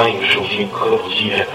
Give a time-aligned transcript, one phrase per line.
[0.00, 1.46] 欢迎收听科普系列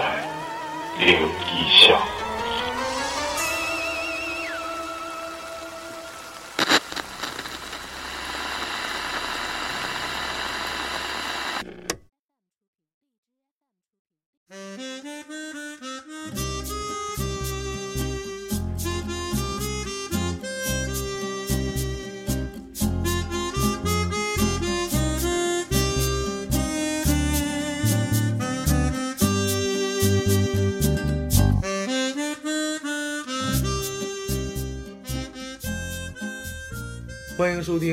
[37.76, 37.92] 收听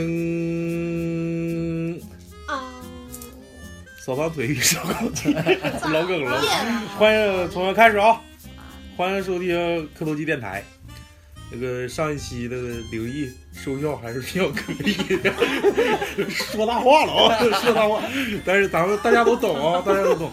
[2.47, 2.71] 啊，
[3.99, 5.33] 扫把腿与烧烤机，
[5.91, 6.41] 老梗了。
[6.97, 8.21] 欢迎从头开始啊！
[8.95, 10.63] 欢迎收听磕头机电台。
[11.51, 12.55] 那个上一期的
[12.93, 15.33] 灵异收效还是比较可以的，
[16.31, 18.01] 说大话了啊，说大话。
[18.45, 20.31] 但是咱们大家都懂啊，大家都懂。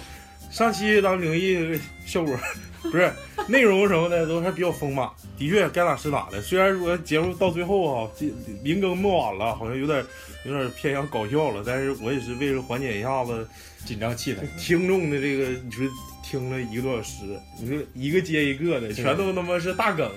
[0.49, 2.39] 上期咱们灵异效果
[2.83, 3.13] 不是
[3.49, 6.41] 内容什么的都还比较丰满，的确该咋是咋的。
[6.41, 8.27] 虽然说节目到最后啊，这
[8.63, 10.05] 临更末晚了，好像有点
[10.45, 13.47] 有点偏向搞笑了，但是我也是为了缓解一下子
[13.85, 14.39] 紧张气氛。
[14.59, 15.87] 听众的这个，你说
[16.23, 20.11] 听了一个多小时，你说一个接一个的，全都他妈是大梗。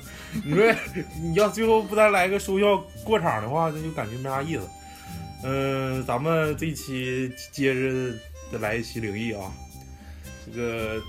[0.45, 0.73] 你说
[1.22, 4.61] 你要最后不再来个收效过场的话，那就感觉没啥意思。
[5.44, 8.14] 嗯、咱们这期接着
[8.52, 9.52] 再来一期灵异啊，
[10.45, 11.02] 这个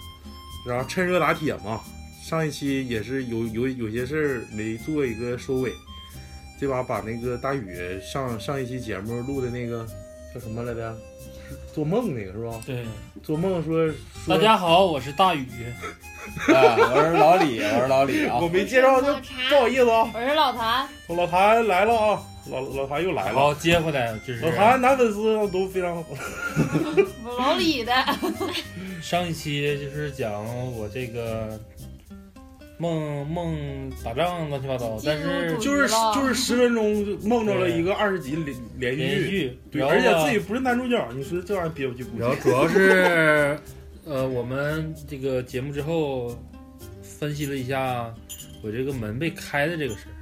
[0.66, 1.80] 然后趁热打铁嘛。
[2.22, 5.70] 上一期也是有有有些事儿没做一个收尾，
[6.58, 9.86] 这把把那个大宇上上一期节目录的那个
[10.32, 10.96] 叫什么来着？
[11.74, 12.60] 做梦那个是吧？
[12.64, 12.84] 对，
[13.20, 13.94] 做梦说说
[14.28, 15.44] 大家好，我是大宇。
[16.54, 18.48] 啊，我是老李，我是老李啊 我。
[18.48, 20.08] 没介绍就不好意思啊。
[20.14, 23.34] 我是老谭，我老谭来了啊，老老谭又来了。
[23.34, 26.04] 好，接回来就是老谭男粉丝都非常好。
[27.26, 27.92] 我老李的，
[29.02, 30.32] 上一期就是讲
[30.76, 31.58] 我这个
[32.78, 43.58] 梦梦打仗乱七八糟，但是就是就是十分钟就梦着了一个二十集连连连续续剧，对，而且自己不是男主角，你说这玩意儿憋不去不然后 主要是，
[44.04, 46.36] 呃，我们这个节目之后
[47.02, 48.12] 分析了一下
[48.62, 50.12] 我这个门被开的这个事儿。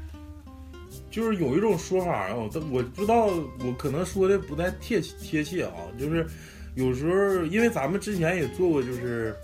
[1.11, 6.27] 就是有一种说法啊，但我不知道，我可能说的不太贴贴切啊，就是
[6.75, 9.37] 有时候因为咱们之前也做过，就是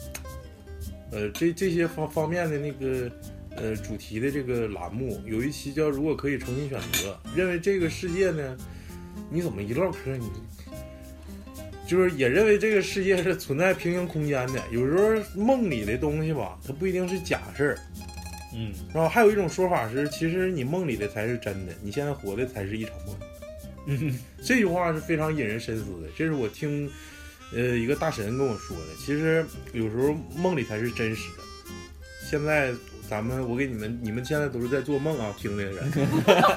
[1.11, 3.11] 呃这这些方方面的那个
[3.57, 8.57] 呃主题的这个栏目，有一期叫“如果可以重新选择”，认为这个世界呢，
[9.31, 10.31] 你怎么一唠嗑你。
[11.87, 17.79] 就是也认为这个世界是存在平行空间的，有时候梦里的东西吧，它不一定是假事儿，
[18.55, 23.17] 嗯，然后还有一种说法是，其实你梦里的才是真的，你现在活的才是一场梦。
[23.87, 26.91] 嗯， 这句话是非常引人深思的，这是我听，
[27.53, 28.85] 呃，一个大神跟我说的。
[28.99, 31.43] 其实有时候梦里才是真实的。
[32.31, 32.75] 现在
[33.09, 35.91] 咱们，我给你们，你们现在都是在做梦啊，听的人。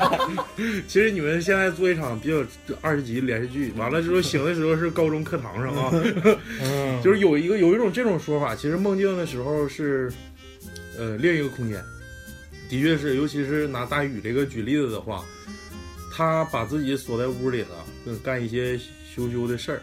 [0.86, 2.44] 其实你们现在做一场比较
[2.82, 5.90] 二十集连续剧，完了之后醒的时候是高中课堂上啊。
[6.62, 10.12] 嗯，就是有一个有一种这种说法，其实梦境的时候是，
[10.98, 11.82] 呃，另一个空间，
[12.70, 15.24] 的确是，尤其是拿大宇这个举例子的话，
[16.14, 18.78] 他把自己锁在屋里了，嗯干一些
[19.16, 19.82] 羞羞的事儿，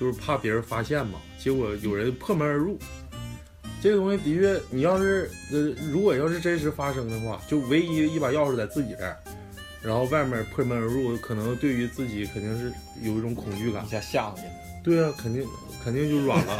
[0.00, 2.78] 就是怕别人发现嘛，结果有人破门而入。
[3.82, 5.58] 这个东西的确，你要是呃，
[5.90, 9.16] 如果要是真实发生的话，就唯一一把钥匙在自己这儿，
[9.82, 12.72] 然后外面破门而入，可能对于自己肯定是
[13.02, 13.88] 有一种恐惧感一。
[13.88, 14.50] 下吓唬你了。
[14.82, 15.46] 对啊，肯定
[15.84, 16.52] 肯定就软了。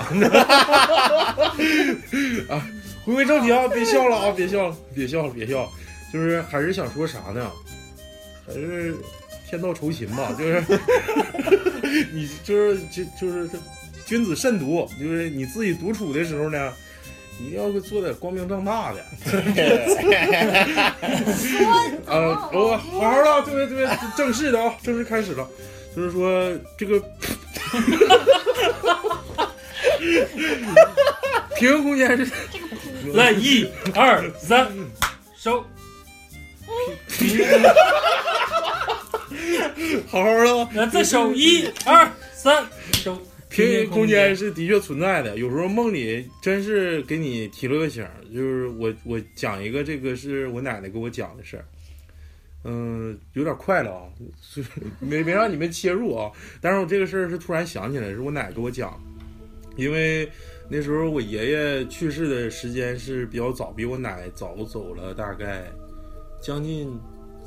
[2.55, 2.67] 啊，
[3.05, 5.69] 回归正题啊，别笑了啊，别笑了，别笑了，别笑了。
[6.13, 7.51] 就是还是想说啥呢？
[8.47, 8.95] 还是
[9.49, 10.63] 天道酬勤吧，就是
[12.13, 13.49] 你就是就就是
[14.07, 16.73] 君子慎独，就是你自己独处的时候呢，
[17.41, 19.05] 一定要做点光明正大的。
[22.07, 25.47] 呃，我好好的，对对对，正式的啊，正式开始了。
[25.95, 27.01] 就是说这个
[31.57, 32.33] 平行空间是
[33.13, 34.69] 来一二三，
[35.37, 35.65] 收。
[40.07, 43.19] 好好的再收一 二三，收。
[43.49, 48.13] 平行空间是的确存在的，有时候梦里真是给你提了个醒儿。
[48.33, 51.65] 就是我我讲一个，这个是我奶奶给我讲的事儿。
[52.63, 54.03] 嗯，有点快了啊，
[54.41, 54.63] 是
[55.01, 56.31] 没没让你们切入啊。
[56.61, 59.03] 但是我这个事儿是突然想起来，是我奶给我讲，
[59.77, 60.31] 因为
[60.69, 65.65] 那时候我爷爷去世的时间是比较早，比我奶早走了大概
[66.41, 66.97] 将近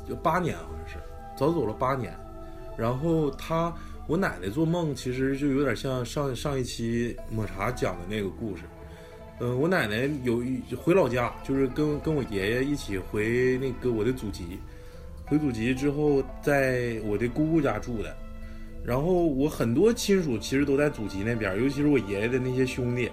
[0.06, 0.98] 就八年，好像是
[1.36, 2.14] 早走了八年。
[2.76, 3.72] 然后他，
[4.06, 8.62] 我奶奶做梦其实就有点像上上一期抹茶讲的那个故事。
[9.40, 14.58] 嗯、我奶奶有一回老家，就是跟跟我爷爷一起回那个我的祖籍，
[15.26, 18.16] 回祖籍之后，在我的姑姑家住的。
[18.84, 23.10] 然后我很多亲属其实都在祖籍那边，尤其是我爷爷的那些兄弟。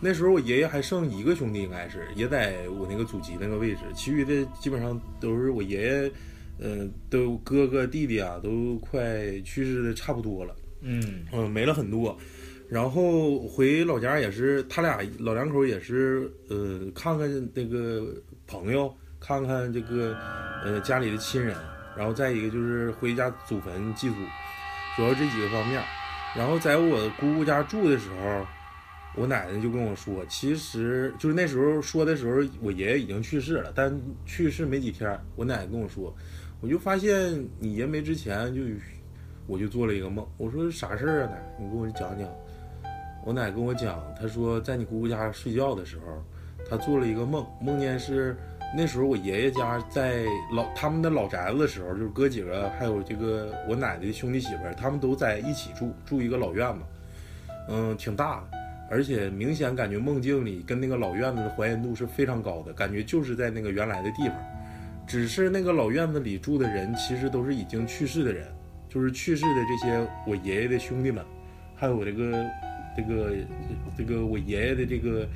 [0.00, 6.12] 那时候我爷爷还剩一个兄弟，应该是也在我那个祖籍那个位置，其余的基本上都是我爷爷，
[6.58, 10.54] 呃，都哥哥弟弟啊，都快去世的差不多了。
[10.80, 12.16] 嗯嗯，没了很多。
[12.68, 18.06] 然后回老家也是，他俩老两口也是，呃，看看那个
[18.46, 20.16] 朋友，看看这个，
[20.64, 21.54] 呃，家里的亲人，
[21.96, 24.14] 然后再一个就是回家祖坟祭祖，
[24.96, 25.82] 主要这几个方面。
[26.34, 28.46] 然后在我姑姑家住的时候，
[29.14, 33.94] 我奶奶就跟我说，其实就是那时候说的时候，我爷爷已经去世了，但
[34.24, 36.16] 去世没几天，我奶奶跟我说，
[36.62, 38.62] 我就发现你爷没之前就，
[39.48, 40.24] 我就做了一个梦。
[40.38, 41.42] 我说啥事儿啊，奶？
[41.58, 42.28] 你给我讲讲。
[43.24, 46.22] 我奶跟我讲，她说在你姑姑家睡觉的时候，
[46.70, 48.36] 她做了一个梦，梦见是
[48.76, 50.24] 那时候我爷爷家在
[50.54, 56.80] 老他们的老宅子的时候，就是哥几个还有这个我奶奶的兄弟媳妇儿，他们都在一起住，住一个老院子，
[57.70, 64.36] 嗯，挺大的，而且明显感觉梦境里跟那个老院子的还原度是非常高的，感觉就是在那个原来的地方，
[65.06, 68.46] 只是那个老院子里住的人其实都是已经去世的人，
[68.88, 71.24] 就是去世的这些我爷爷的兄弟们，
[71.74, 72.44] 还有我这个
[72.96, 73.32] 这个
[73.96, 75.26] 这个我爷爷的这个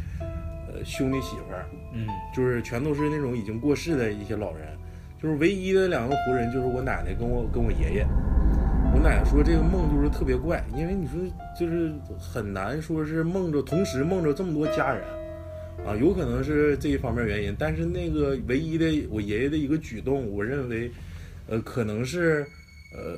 [0.68, 2.06] 呃兄弟媳妇儿，嗯。
[2.34, 4.66] 就是全都是那种已经过世的一些老人，
[5.20, 8.06] 就是唯一的两个活人就是我奶奶跟我跟我爷爷。
[8.94, 11.20] 我奶奶说这个梦就是特别怪，因为你说
[11.58, 15.04] 就是很难说是梦着同时梦着这么多家人，
[15.86, 20.90] 啊，有可能是这一方面原因，但是那个唯一的我爷爷的一个举动，我认为，
[21.46, 22.44] 呃，可能是，
[22.92, 23.16] 呃，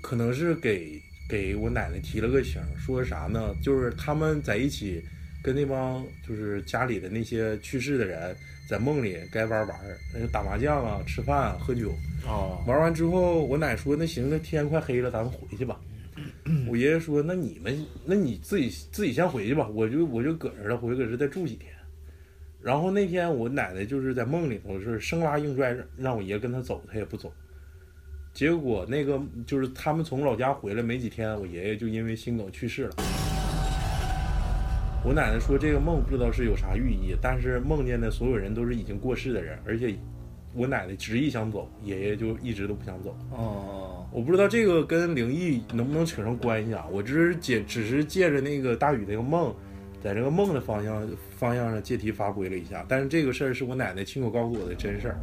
[0.00, 3.52] 可能是给给我奶奶提了个醒，说啥呢？
[3.60, 5.02] 就是他们在一起
[5.42, 8.36] 跟那帮就是家里的那些去世的人
[8.68, 9.76] 在梦里该玩玩，
[10.14, 11.92] 呃打麻将啊、吃饭啊、喝酒。
[12.24, 15.80] 哦玩完之后，我奶说：“那行，那天快黑了，咱们回去吧。”
[16.70, 21.73] 我爷爷说：“那你们，那你自己自己先回去吧，我就我就搁这儿了，我就搁这再住几天。”
[22.64, 27.30] 然后那天我奶奶就是在梦里头是生拉硬拽，让让我爷跟他走，他也不走。
[28.32, 32.96] 结果那个就是他们从老家回来没几天，我爷爷就因为心梗去世了。
[35.04, 39.94] 我奶奶说这个梦不知道是有啥寓意，但是梦见的所有人都是已经过世的人，而且
[40.54, 43.14] 我奶奶执意想走，爷爷就一直都不想走。
[43.30, 46.86] 哦我不知道这个跟灵异能不能扯上关系啊？
[46.90, 49.54] 我只是借只是借着那个大宇那个梦，
[50.04, 52.84] 在这个梦的方向方向上借题发挥了一下。
[52.86, 55.16] 但是这个事儿是我奶奶亲口告诉我的真事儿。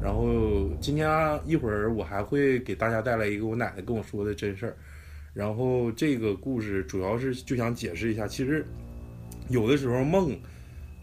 [0.00, 1.08] 然后今天
[1.44, 4.76] 一会儿我还会给大家带来一个我奶奶跟我说的真事儿。
[5.34, 8.64] 然后这个故事主要是就想解释一下，其实
[9.48, 10.38] 有的时候梦，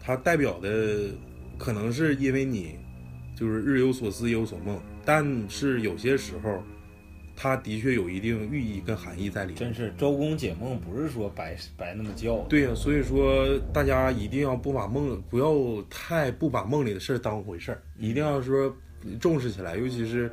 [0.00, 1.10] 它代表的
[1.58, 2.78] 可能是因为你
[3.36, 6.62] 就是日有所思夜有所梦，但是有些时候。
[7.42, 9.56] 它的确有一定寓意跟含义在里面。
[9.58, 12.44] 真是周公解梦不是说白白那么叫的。
[12.50, 18.70] 对呀、所以说大家一定要不把梦，不要太不把梦里的事儿当回事儿，一定要说
[19.18, 20.30] 重视起来，尤其是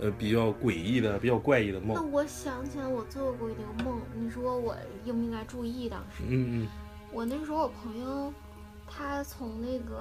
[0.00, 2.02] 呃比较诡异的、比较怪异的梦那。
[2.02, 5.88] 我想起来我做过一个梦，你说我应不应该注意？
[5.88, 6.68] 当时嗯嗯
[7.12, 8.34] 我那时候我朋友，
[8.88, 10.00] 他从那个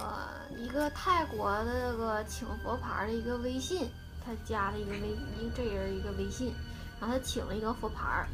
[0.57, 3.87] 一个泰国的那个请佛牌的一个微信，
[4.25, 4.97] 他加了一个微
[5.41, 6.53] 一个这人一个微信，
[6.99, 8.27] 然后他请了一个佛牌儿，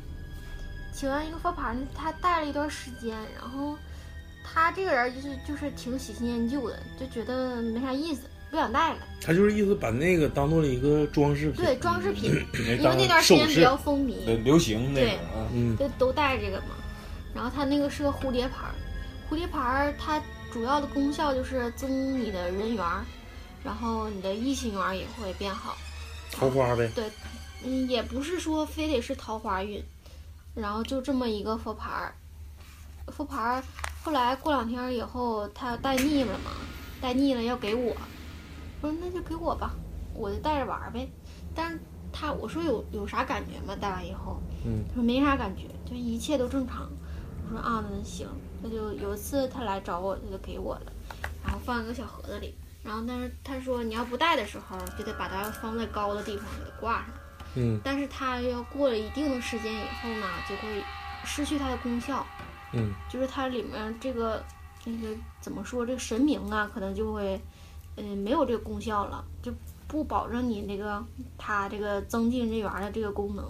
[0.94, 3.78] 请完一个佛牌儿呢，他带了一段时间，然后
[4.44, 9.00] 他这个人就是就是挺喜新厌旧的，就觉得没啥意思，不想带了。
[9.22, 11.64] 他就是意思把那个当做了一个装饰品。
[11.64, 15.48] 对，装饰品，因因为那段时间比较风靡，流流行那对种啊。
[15.54, 16.76] 嗯就都带这个嘛。
[17.34, 18.76] 然后他那个是个蝴蝶牌儿，
[19.30, 20.22] 蝴蝶牌儿它
[20.54, 23.04] 主要的功效就是增你的人缘儿，
[23.66, 25.76] 然后你的异性缘儿也会变好。
[26.32, 26.90] 桃花呗。
[26.94, 27.10] 对
[27.64, 29.84] 嗯，也不是说非得是桃花运，
[30.54, 32.14] 然后就这么一个佛牌儿，
[33.08, 33.64] 佛牌儿
[34.04, 36.52] 后来过两天以后，他带腻了嘛，
[37.02, 37.96] 带腻了要给我，
[38.82, 39.74] 我说那就给我吧，
[40.14, 41.10] 我就带着玩儿呗。
[41.56, 41.80] 但是
[42.14, 43.76] 他我说有有啥感觉吗？
[43.76, 46.88] 带完以后，嗯他说没啥感觉，就一切都正常。
[47.46, 48.28] 我说啊，那行，
[48.62, 50.92] 那就有一次他来找我，他就给我了，
[51.44, 52.54] 然后放一个小盒子里。
[52.86, 57.08] 然后但是他说你要不戴的时候，就得把它放在高的地方给它挂上。
[57.56, 60.84] 嗯但是它要过了一定的时间以后呢，就会
[61.24, 62.26] 失去它的功效，
[62.74, 64.44] 嗯就是它里面这个
[64.84, 67.42] 那个怎么说，这个神明啊，可能就会
[67.98, 69.54] 嗯、没有这个功效了，就
[69.88, 71.02] 不保证你这个
[71.38, 73.46] 它这个增进人缘的这个功能。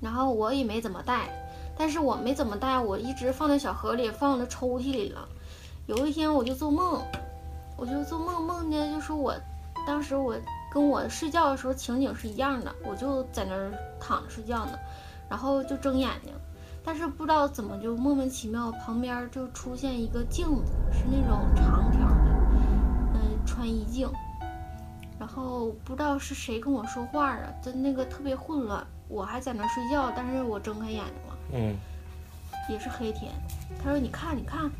[0.00, 1.30] 然后我也没怎么戴，
[1.78, 5.26] 但是我没怎么戴，我一直放在小盒里，放在抽屉里了。
[5.86, 7.02] 有一天我就做梦，
[7.82, 9.34] 我就做梦梦见就是我，
[9.84, 10.36] 当时我
[10.72, 14.78] 跟我睡觉的时候情景是一样的，我就在那儿躺着睡觉呢，
[15.28, 16.32] 然后就睁眼睛，
[16.84, 22.30] 但是不知道怎么就莫名其妙旁边就出现一个镜子，是那种长条的，
[23.14, 24.08] 嗯，穿衣镜。
[25.18, 31.76] 然后不知道是谁跟我说话啊，就那个特别混乱，我还在那儿睡觉，但是我睁开眼睛了，嗯，
[32.68, 33.32] 也是黑天。
[33.82, 34.70] 他说：“你看，你看。”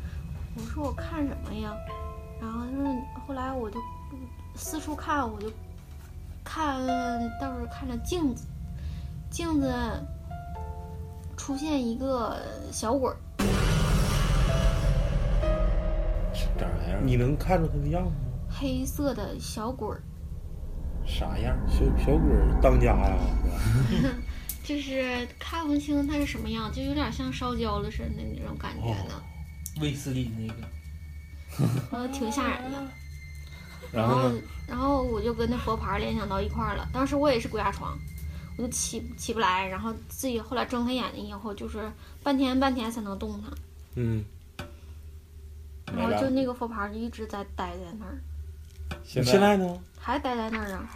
[0.55, 1.73] 我说：“我看什么呀？”
[2.43, 2.93] 然后他说
[3.25, 3.79] ：“后来我就
[4.53, 5.49] 四处看，我就
[6.43, 6.85] 看，
[7.39, 8.45] 倒是看着镜子，
[9.29, 9.73] 镜子
[11.37, 12.37] 出现一个
[12.69, 13.15] 小鬼儿，
[16.59, 16.99] 长啥样？
[17.01, 18.15] 你能看出他的样子吗？
[18.49, 20.01] 黑色的小鬼儿，
[21.05, 21.57] 啥样？
[21.69, 23.17] 小小鬼儿当家呀？
[24.65, 29.23] 就是看不清他是什么样，就有点像烧焦了似的那种感觉呢，
[29.79, 30.55] 卫斯理那个，
[31.91, 32.83] 呃，挺吓人的。
[33.91, 34.31] 然后？
[34.65, 36.87] 然后我就跟那佛牌联想到一块儿了。
[36.93, 37.95] 当时我也是鬼压床，
[38.57, 41.91] 我就起起不来，然后自己后来睁开眼睛以后，就是
[42.23, 43.51] 半天半天才能动弹。
[43.95, 44.23] 嗯，
[45.95, 48.17] 然后就那个佛牌就一直在待在那儿，
[49.03, 49.77] 现现在呢？
[49.99, 50.89] 还待在那儿啊。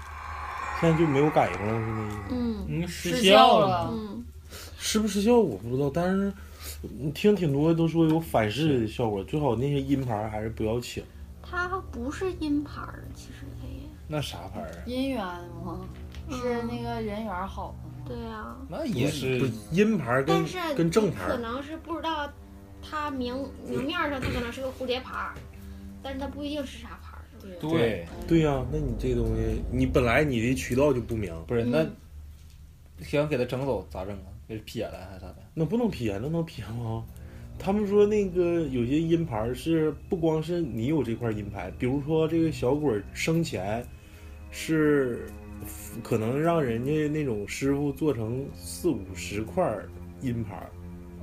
[0.79, 2.17] 现在就没有感应了，是那意思？
[2.31, 3.89] 嗯嗯，失失效了。
[3.91, 4.25] 嗯，
[4.79, 6.33] 失不失效我不知道，但是你
[7.13, 11.03] 听挺多都说有反噬的效果，最好那些阴牌还是不要请。
[11.49, 14.83] 它不是阴牌儿，其实它也那啥牌儿啊？
[14.85, 15.23] 姻缘
[15.63, 15.87] 吗？
[16.29, 17.89] 是那个人缘好吗？
[18.05, 18.57] 对啊。
[18.69, 22.29] 那也是是阴牌跟但是跟正牌可能是不知道，
[22.81, 23.33] 它明
[23.65, 25.33] 明面上它可能是个蝴蝶牌儿，
[26.03, 27.77] 但是它不一定是啥牌儿，是不是？
[27.77, 31.95] 对，对呀、那你这东西，你本来你的渠道就不明，不是那嗯
[32.99, 34.27] 想给他整走咋整啊？
[34.49, 35.37] 给撇了还是咋的？
[35.59, 37.03] 那不能撇，那能撇吗？
[37.57, 43.83] 他们说那个有些阴牌是不光是你有这块阴牌，比如说这个小鬼儿生前
[44.51, 45.25] 是
[46.03, 49.75] 可能让人家那种师傅做成四五十块
[50.21, 50.69] 阴牌，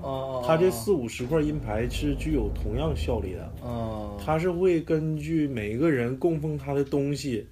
[0.02, 3.52] 哦他这四五十块阴牌是具有同样效力的。
[3.64, 7.46] 嗯，他是会根据每个人供奉他的东西，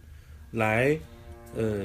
[0.51, 0.99] 来，
[1.55, 1.85] 呃，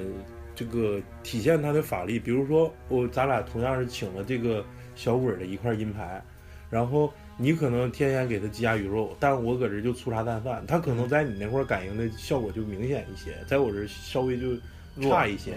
[0.55, 2.17] 这个体现他的法力。
[2.17, 4.65] 比如说，我咱俩同样是请了这个
[4.97, 6.21] 小鬼的一块阴牌，
[6.69, 14.57] 然后你可能天天给他鸡鸭鱼肉，但我搁这就粗茶淡饭，他可能在你那块感应的效果就明显一些，在我这儿稍微就
[15.09, 15.53] 差一些。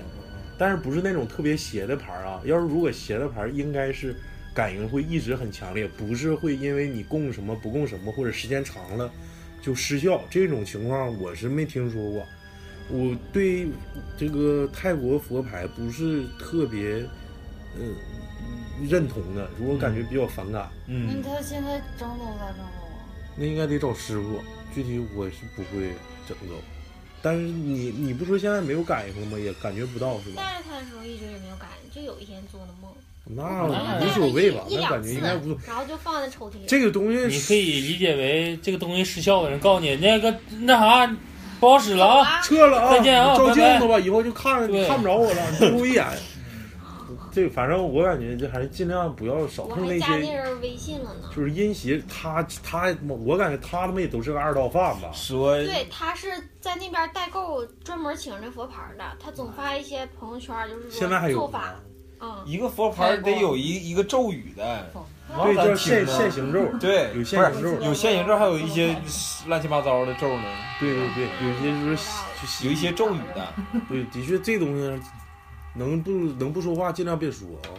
[0.58, 2.40] 但是不是那种特别邪的牌啊？
[2.44, 4.14] 要是如果邪的牌，应该是
[4.54, 9.10] 感应会一直很强烈，不是会因为你供什么不供什么，或者时间长了
[9.62, 10.22] 就失效。
[10.28, 12.22] 这种情况我是没听说过。
[12.90, 13.68] 我对
[14.18, 17.06] 这个泰国佛牌不是特别，
[17.78, 17.94] 嗯，
[18.88, 20.68] 认同的，如果感觉比较反感。
[20.86, 23.04] 嗯那嗯，他现在整走咋整走啊？
[23.36, 24.40] 那应该得找师傅，
[24.74, 25.92] 具体我是不会
[26.28, 26.54] 整走。
[27.22, 29.38] 但是你你不说现在没有感应了吗？
[29.38, 30.42] 也感觉不到是吧？
[30.42, 32.90] 带着他的时候一直也没有感应，就有一天做的梦，
[33.24, 33.66] 那
[34.00, 35.60] 无所谓吧，那感觉应该无所谓。
[35.68, 36.60] 然后就放在抽屉里。
[36.66, 41.16] 这个东西你可以理解为这个东西失效了人告诉你那个那啥
[41.60, 42.92] 不好使了啊，撤了啊！
[42.92, 46.06] 再见啊照镜子吧，以后就看对看不着我了，最后 一眼。
[47.32, 51.30] 这反正我感觉这还是尽量不要少碰那还加那些，人微信了呢。
[51.34, 52.02] 就是阴邪。
[52.08, 52.94] 他他
[53.26, 55.06] 我感觉他他妈也都是个二道贩子。
[55.12, 56.28] 说对他是
[56.60, 59.04] 在那边代购，专门请这佛牌的。
[59.18, 61.74] 他总发一些朋友圈，就是说现在还有做法，
[62.20, 64.90] 嗯，一个佛牌得有一一个咒语的，
[65.44, 66.78] 对，叫现咱听过现行咒。
[66.78, 67.80] 对，有不是现行咒。
[67.80, 68.96] 有现行咒，还有一些
[69.46, 70.44] 乱七八糟的咒呢，
[70.78, 71.96] 对对对，有些就是
[72.60, 73.54] 就有一些咒语的。
[73.88, 75.02] 对，的确这东西
[75.80, 77.72] 能不能不说话尽量别说啊。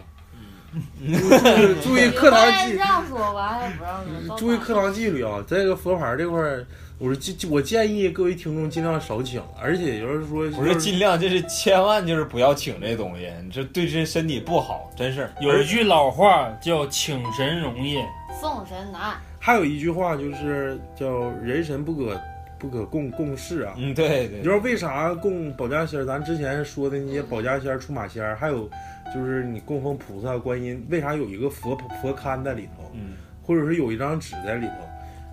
[0.98, 5.44] 注意注意课堂纪，让说完还不让说，注意课堂纪律啊！
[5.46, 6.66] 这个佛牌这块儿，
[6.98, 15.30] 我是建我建议各位听众尽量少请，而且要是说不是尽量，这是千万就是不要请这东西，这对这身体不好，真是。
[15.42, 17.98] 有一句老话叫请神容易，
[18.40, 19.12] 送神难。
[19.38, 22.18] 还有一句话就是叫“人神不可
[22.62, 23.74] 不可共共事”啊。
[23.76, 26.04] 嗯，对对你知，道为啥供保家仙儿？
[26.04, 28.70] 咱之前说的那些保家仙儿、出马仙儿，还有
[29.12, 34.74] 就是你供奉菩萨、观音，为啥有一个佛佛龛在里头，嗯或者是有一张纸在里头？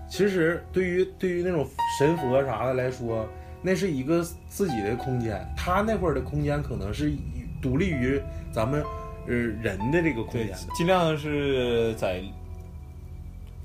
[0.10, 1.64] 其实对于对于那种
[2.00, 3.30] 神佛啥的来说，
[3.62, 7.14] 那是一个自己的空间，他那会儿的空间可能是
[7.62, 8.20] 独立于
[8.52, 8.82] 咱们
[9.28, 12.24] 呃人的这个空间的。，尽量是在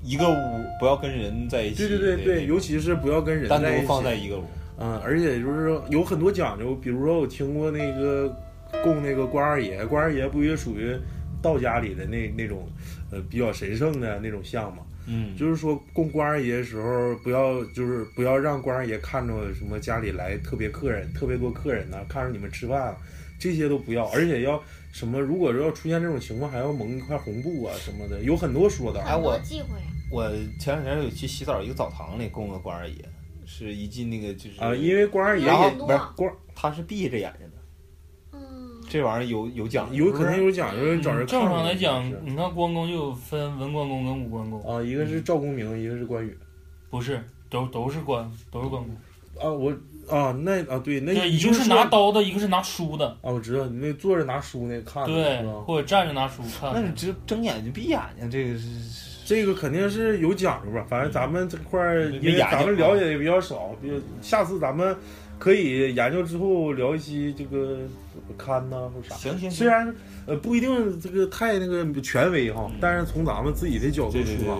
[0.05, 1.87] 一个屋，不要跟人在一起。
[1.87, 3.87] 对对对对，尤其是不要跟人单独在一起。
[3.87, 4.43] 放在一个屋。
[4.77, 8.33] 嗯，而且就是有很多讲究，比如说我听过那个
[8.83, 10.95] 供那个关二爷，关二爷不也属于
[11.41, 12.67] 道家里的那那种
[13.11, 14.83] 呃比较神圣的那种像嘛。
[15.07, 22.97] 嗯，就是说供关二爷的时候，不要就是不要让关二爷看着什么家里来特别客人、特别多客人呢、看着你们吃饭啊，
[23.39, 29.01] 这些都不要，而且要什么，如果说要出现这种情况，还要蒙一块红布啊什么的，有很多说的。
[29.03, 29.79] 哎我忌讳。
[30.11, 32.95] 我前两天有去洗澡，一个澡堂里供个关二爷，
[33.45, 46.37] 是一进那个就是啊，因为关二爷然后也不是关，他是闭着眼睛的，嗯，这玩意儿有有讲究，有肯定有讲究，找人看正常来讲，你看关公就有分文关公跟武关公，啊，一个是赵公明，一个是关羽
[46.89, 48.95] 不是都都是关都是关公，
[49.41, 49.71] 啊，我
[50.07, 55.43] 啊那啊对，那对，你一个是拿刀的，一个是拿书的，啊，我知道你那坐着拿书那看对，？
[55.65, 56.81] 或者站着拿书看那。
[56.81, 58.67] 你这睁眼睛闭眼睛，这个是
[59.25, 64.95] 这个肯定是有讲究吧，反正咱们这块儿，因为咱们了解的也比较少，比如下次咱们
[65.39, 67.79] 可以研究之后聊一些这个
[68.37, 69.15] 刊呐或啥。
[69.15, 69.91] 行行虽然
[70.27, 74.59] 呃不一定这个太那个权威哈，但是从咱们自己的角度出发，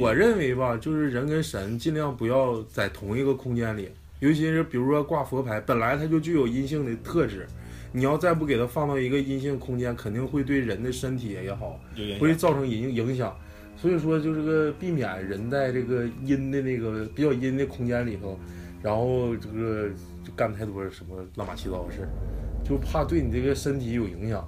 [0.00, 3.90] 我认为吧，就是人跟神尽量不要在同一个空间里，
[4.20, 7.48] 尤其是比如说挂佛牌，本来它就具有阴性的特质，
[7.90, 11.80] 你要再不给它放到一个阴性空间，肯定会对人的身体也好，
[12.20, 13.36] 会造成影影响。
[13.80, 18.36] 所以说，就是个避免人在这个阴的那个比较阴的空间里头，
[18.82, 19.88] 然后这个
[20.24, 22.08] 就干太多什么乱七八糟的事儿，
[22.64, 24.46] 就怕对你这个身体有影响。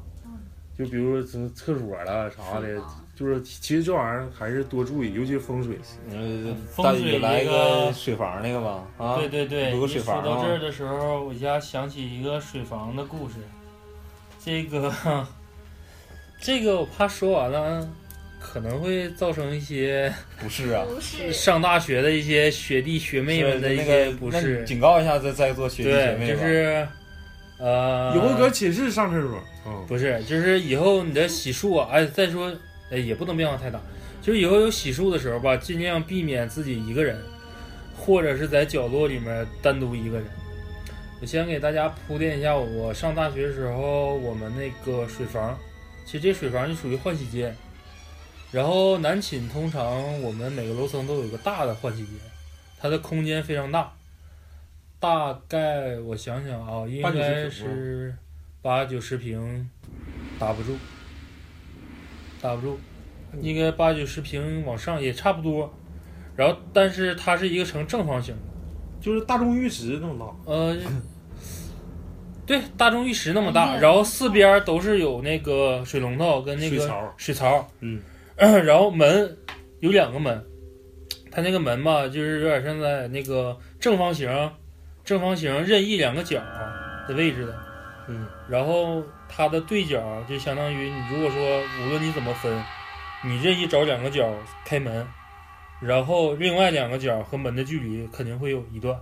[0.76, 2.82] 就比如说什么厕所了啥的，
[3.14, 5.78] 就是其实这玩意儿还是多注意，尤其是风水。
[6.11, 13.35] 嗯，风水来个个水房那个吧，啊，对对对，有个水房啊到这儿的时候，我家想起一个水房的故事。
[14.42, 14.90] 这个，
[16.40, 17.87] 这个我怕说完了，
[18.40, 24.66] 可能会造成一些不是啊，不是，上大学的一些学弟学妹们的一那些不适你。
[24.66, 26.88] 警告一下在在座学弟学对，妹，就是，
[27.59, 32.50] 呃，以后搁寝室上厕所，嗯，不是，就是以后你的洗漱啊，哎，再说，
[32.90, 33.79] 哎，也不能变化太大。
[34.22, 37.16] 就是以后有洗漱的时候吧，尽量避免自己一个人，
[37.96, 40.26] 或者是在角落里面单独一个人。
[41.20, 45.59] 我先给大家铺垫一下，我上大学的时候，我们那个水房，
[46.07, 47.55] 其实这水房就属于换洗间。
[48.52, 52.14] 然后南寝通常我们每个楼层都有个大的换洗间，
[52.78, 53.92] 它的空间非常大，
[54.98, 58.14] 大概我想想啊，应该是
[58.60, 59.70] 八九十平，
[60.38, 60.76] 打不住，
[62.40, 62.78] 打不住，
[63.40, 65.72] 应该八九十平往上也差不多。
[66.36, 68.40] 然后，但是它是一个呈正方形的，
[69.00, 70.50] 就是大众浴池那么大。
[70.50, 70.76] 呃，
[72.46, 78.00] 对，大众浴池那么大，然后四边都是有那个水龙头跟那个水槽水槽，嗯，
[78.64, 79.37] 然后门
[79.81, 80.42] 有两个门，
[81.31, 84.31] 它那个门吧，就是有点像在那个正方形，
[85.05, 86.42] 正方形任意两个角
[87.07, 87.55] 的位置的，
[88.09, 92.50] 嗯，然后它的对角就相当于你如果说无论你怎么分，
[93.22, 95.07] 你任意找两个角开门，
[95.83, 98.98] 然后另外两个角和门的距离肯定会有一段。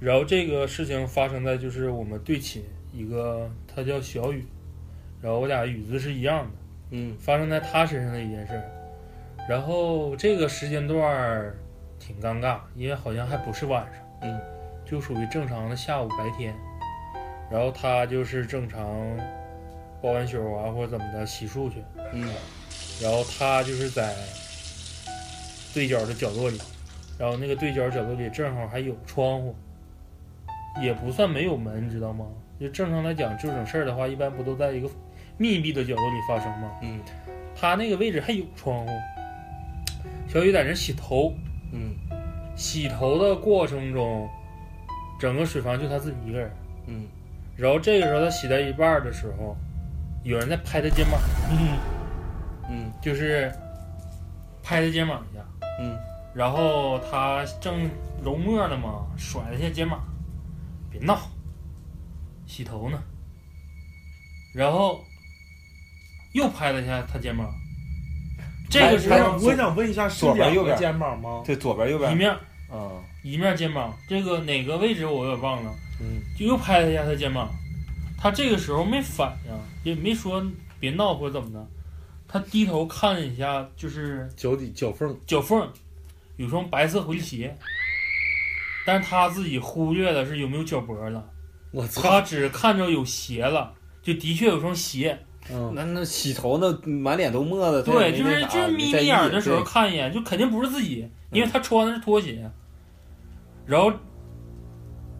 [0.00, 2.62] 然后这个事情发生在就是我们对寝
[2.94, 4.42] 一个，他叫小雨，
[5.20, 6.52] 然后我俩雨字是一样的，
[6.96, 8.62] 嗯，发生在他身上的一件事儿。
[9.48, 11.56] 然后这个时间段儿
[11.98, 14.40] 挺尴尬，因为好像还不是晚上，嗯，
[14.84, 16.54] 就属于正常的下午白天。
[17.50, 18.80] 然后他就是正常
[20.00, 22.28] 包完宿啊或者怎么的洗漱去，嗯，
[23.02, 24.14] 然后他就是在
[25.74, 26.60] 对角的角落里，
[27.18, 29.52] 然后那个对角角落里正好还有窗户，
[30.80, 32.24] 也不算没有门，你知道吗？
[32.60, 34.88] 就正常来讲，这种事儿的话，一般不都在一个
[35.38, 36.70] 密闭的角落里发生吗？
[36.82, 37.00] 嗯，
[37.54, 38.88] 他那个位置还有窗户。
[40.28, 41.34] 小雨在那洗头，
[41.72, 41.94] 嗯。
[42.56, 44.28] 洗头的过程中，
[45.18, 46.50] 整个水房就他自己一个人。
[46.86, 47.06] 嗯。
[47.56, 49.56] 然后这个时候他洗到一半的时候，
[50.22, 51.20] 有人在拍他肩膀，
[51.50, 51.78] 嗯。
[52.70, 53.52] 嗯就是
[54.62, 55.44] 拍他肩膀一下，
[55.80, 55.96] 嗯，
[56.34, 57.90] 然后他正
[58.24, 60.02] 揉沫呢嘛，甩了一下肩膀，
[60.90, 61.20] 别闹，
[62.46, 62.98] 洗头呢。
[64.54, 65.04] 然后
[66.34, 67.48] 又拍了一下他肩膀，
[68.68, 71.42] 这个时候我我想问一下，是两个左边右边肩膀吗？
[71.46, 72.12] 对，左边右边。
[72.12, 72.30] 一面。
[72.68, 72.90] 啊，
[73.22, 76.20] 一面肩膀，这个哪个位置我有点忘了，嗯。
[76.36, 77.48] 就又拍了一下他肩膀。
[78.18, 79.52] 他这个时候没反应，
[79.84, 80.44] 也没说
[80.80, 81.64] 别闹或者怎么的，
[82.26, 85.70] 他低头看了一下，就是脚底脚缝，脚缝
[86.36, 87.56] 有双白色回力鞋，
[88.84, 91.24] 但是他自己忽略的是有没有脚脖了，
[91.70, 92.02] 我操！
[92.02, 95.16] 他只看着有鞋了，就的确有双鞋。
[95.52, 102.50] 嗯那那洗头那满脸都沫子，对，就是就是眯眯眼儿的时候看一眼，就肯定不是自己，因为他穿的是拖鞋，
[103.66, 103.92] 然后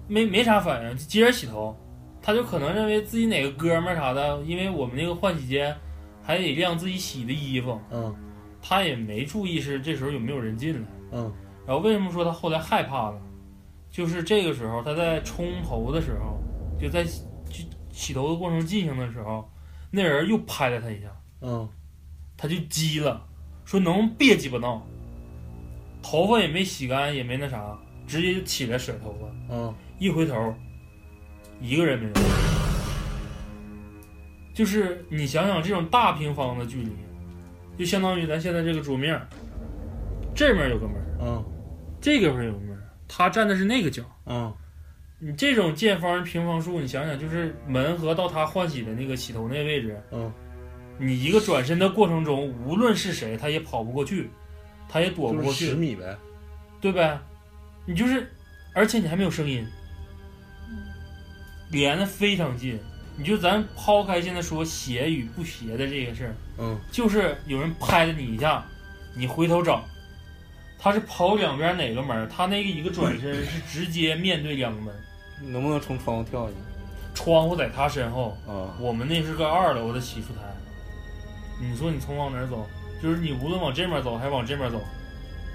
[0.09, 1.77] 没没啥反应，就接着洗头，
[2.23, 5.75] 他就可能认为自己哪个哥们儿啥的，因为我们那个换洗间
[6.23, 8.15] 还得晾自己洗的衣服，嗯
[8.63, 10.89] 他也没注意是这时候有没有人进来。
[11.13, 11.31] 嗯
[11.67, 13.21] 然后为什么说他后来害怕了？
[13.91, 16.39] 就是这个时候他在冲头的时候，
[16.81, 19.49] 就在洗就洗头的过程进行的时候，
[19.95, 21.07] 那人又拍了他一下，
[21.41, 21.69] 嗯
[22.37, 23.25] 他就急了，
[23.65, 24.85] 说能别鸡巴闹，
[26.03, 30.53] 头发也没洗干，也没那啥，直接就起来甩头发，嗯一回头，
[31.61, 32.13] 一个人没有。
[34.53, 36.91] 就是你想想这种大平方的距离，
[37.79, 39.21] 就相当于咱现在这个桌面，
[40.35, 41.45] 这面有个门，嗯
[42.01, 42.77] 这个门有个门，
[43.07, 44.03] 他站的是那个角。
[44.27, 44.53] 嗯
[45.19, 50.33] 你这种见方平方数，你想想，就是门和到他换洗的那个洗头那个位置，嗯，
[50.99, 54.29] 你一个转身的过程中，无论是谁，他也跑不过去，
[54.89, 56.17] 他也躲不过去十，米呗。
[56.81, 57.19] 对呗？
[57.87, 58.31] 你就是，
[58.75, 59.67] 而且你还没有声音，
[61.71, 62.79] 连的非常近。
[63.17, 68.67] 你就咱抛开现在说邪与不邪的这个事儿，嗯就是有人拍了你一下，
[69.17, 69.85] 你回头找，
[70.79, 72.29] 他是跑两边哪个门儿？
[72.29, 74.95] 他那个一个转身是直接面对两个门，
[75.53, 76.57] 能不能从窗户跳下去？
[77.15, 80.55] 窗户在他身后，啊，我们那是个二楼的洗漱台。
[81.61, 82.67] 你说你从往哪儿走？
[83.03, 84.81] 就是你无论往这边走还是往这边走，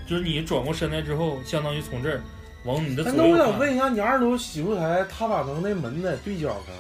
[0.08, 2.22] 就是你转过身来之后，相当于从这儿
[2.64, 3.38] 往你的左哎，那我。
[3.38, 6.74] 想问一下，你二楼洗漱台，他咋能那门在对角上？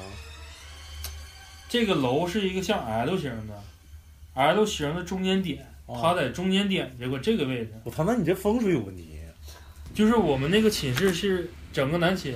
[1.67, 3.63] 这个楼是一个像 L 型的
[4.33, 5.99] ，L 型的中间点，哦。
[6.01, 9.17] 它在中间点这个这个位置，我操，那你这风水有问题。
[9.93, 12.33] 就是我们那个寝室是整个男寝，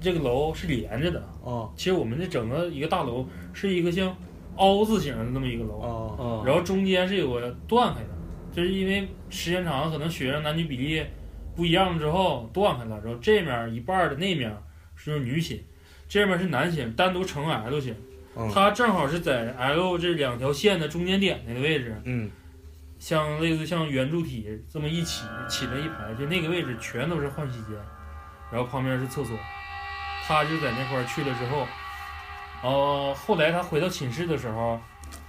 [0.00, 1.20] 这个楼是连着的。
[1.44, 4.16] 啊其实我们这整个一个大楼是一个像
[4.56, 8.08] 凹字形的那么一个楼，啊啊然后中间是有个断开的，
[8.54, 11.04] 就是因为时间长了，可能学生男女比例
[11.54, 14.50] 不一样之后断开了，然后这面一半的那面
[14.94, 15.60] 是女寝，
[16.08, 17.94] 这面是男寝，单独成 L 型，
[18.36, 18.50] 嗯。
[18.52, 22.30] 它正好是在 L 这两条线的中间点那个位置，嗯。
[22.98, 27.76] 像类似像圆柱体这么一起起了一排，就那个位置全都是换洗间，
[28.50, 29.36] 然后旁边是厕所，
[30.26, 31.66] 他就在那块儿去了之后，
[32.62, 34.80] 呃，后来他回到寝室的时候，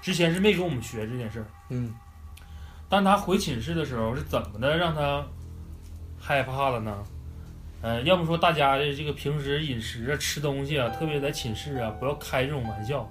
[0.02, 1.94] 之前是没跟我们学这件事儿，嗯。
[2.88, 5.22] 但他回寝室的时候是怎么的让他
[6.18, 7.04] 害怕了呢？
[7.82, 13.08] 呃，要不说大家的这个平时饮食啊、吃东西啊，特别在寝室啊，不要开这种玩笑。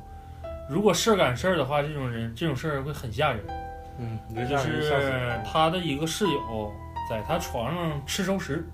[0.68, 3.40] 如果事儿赶事儿的话，这种人这种事儿会很吓人。
[3.98, 6.72] 嗯，就是他的一个室友
[7.08, 8.68] 在他床上吃熟食，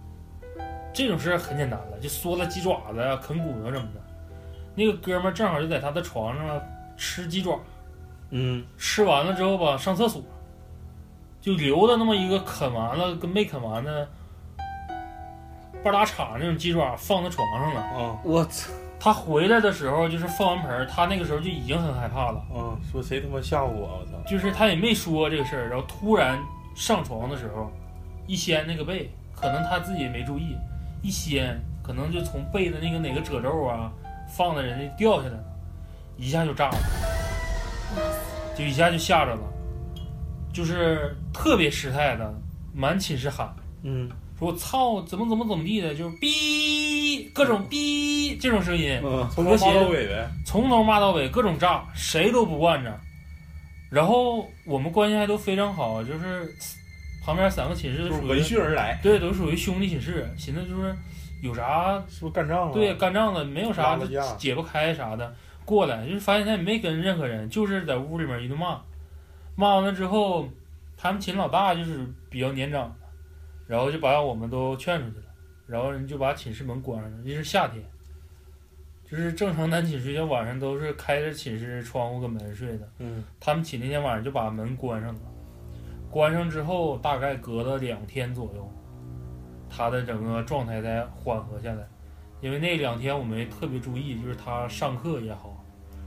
[0.93, 4.01] 这种事儿很简单了，就缩了鸡爪子呀、啃骨头什么的。
[4.75, 6.61] 那个哥们儿正好就在他的床上
[6.97, 7.61] 吃鸡爪，
[8.31, 10.23] 嗯吃完了之后吧，上厕所，
[11.41, 14.09] 就留了那么一个啃完了跟没啃完的
[15.85, 17.81] 半拉叉那种鸡爪放在床上了。
[17.81, 18.71] 啊我操！
[19.01, 22.38] 他回来的时候就是放完盆，他那个时候就已经很害怕了。
[22.55, 24.01] 啊，说谁他妈吓唬我？
[24.01, 24.31] 我操！
[24.31, 26.38] 就是他也没说这个事儿，然后突然
[26.77, 27.71] 上床的时候，
[28.29, 30.57] 一掀那个被，可能他自己也没注意，
[31.03, 33.90] 一掀可能就从被的那个哪个褶皱啊
[34.29, 35.45] 放在人家掉下来了，
[36.16, 36.77] 一下就炸了，
[38.57, 39.40] 就一下就吓着了，
[40.53, 42.33] 就是特别失态的，
[42.73, 44.09] 满寝室喊嗯
[44.43, 50.29] 说我操，怎么怎么怎么地的，就是哔各种哔这种声音，嗯，从头骂到尾呗。
[50.45, 52.99] 从头骂到尾，各种炸，谁都不惯着。
[53.89, 56.53] 然后我们关系还都非常好，就是
[57.25, 60.93] 旁边三个寝室就是属于闻讯而来，对，都属于兄弟寝室，寻思就是
[61.43, 62.73] 有啥是不是干仗了？
[62.73, 63.97] 对干仗的，没有啥
[64.37, 65.33] 解不开啥的，
[65.65, 68.81] 过来就是发现他也没跟任何人，就是在屋里面一顿骂，
[69.55, 70.49] 骂完了之后，
[70.97, 72.95] 他们寝老大就是比较年长的，
[73.66, 75.25] 然后就把我们都劝出去了，
[75.66, 77.83] 然后人就把寝室门关上了，那是夏天。
[79.05, 85.20] 就是正常男寝睡觉晚上都是开着寝室窗户跟门睡的，嗯他们寝那天晚上就把门关上了，
[86.11, 88.72] 关上之后大概隔了两天左右，
[89.68, 91.87] 他的整个状态才缓和下来。
[92.40, 95.62] 因为那两天我们特别注意，就是他上课也好，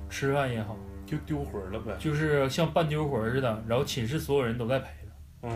[0.09, 1.95] 吃饭也好，就丢魂了呗。
[1.99, 3.63] 就是像半丢魂似的。
[3.67, 5.11] 然后寝室所有人都在陪着，
[5.43, 5.51] 嗯，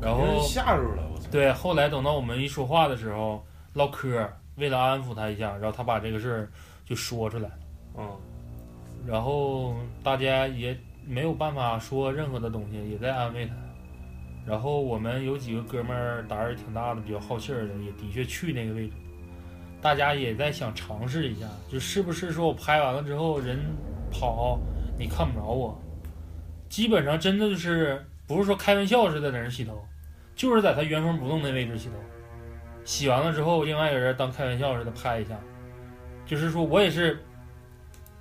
[0.00, 1.28] 然后吓着了，我操。
[1.30, 6.48] 对，后来等到我们一说话的时候唠嗑，为了安抚他一下，然后他把这个事儿
[6.84, 7.58] 就说出来了。
[7.98, 8.08] 嗯
[9.06, 13.54] 然后大家也没有办法说任何的东西，也在安慰他。
[14.44, 18.94] 然后我们有几个哥们儿胆儿也挺大的，比较好气儿的，也的确去那个位置。
[19.80, 23.60] 大家也在想尝试一下，就是不是说我拍完了之后人
[24.10, 24.58] 跑，
[24.98, 25.80] 你看不着我。
[26.68, 29.86] 基本上真的就是不是说开玩笑似的在那洗头，
[30.34, 31.94] 就是在他原封不动的位置洗头。
[32.84, 35.36] 洗完了之后，另外一个人当开玩笑似的拍一下，
[36.24, 37.24] 就是说我也是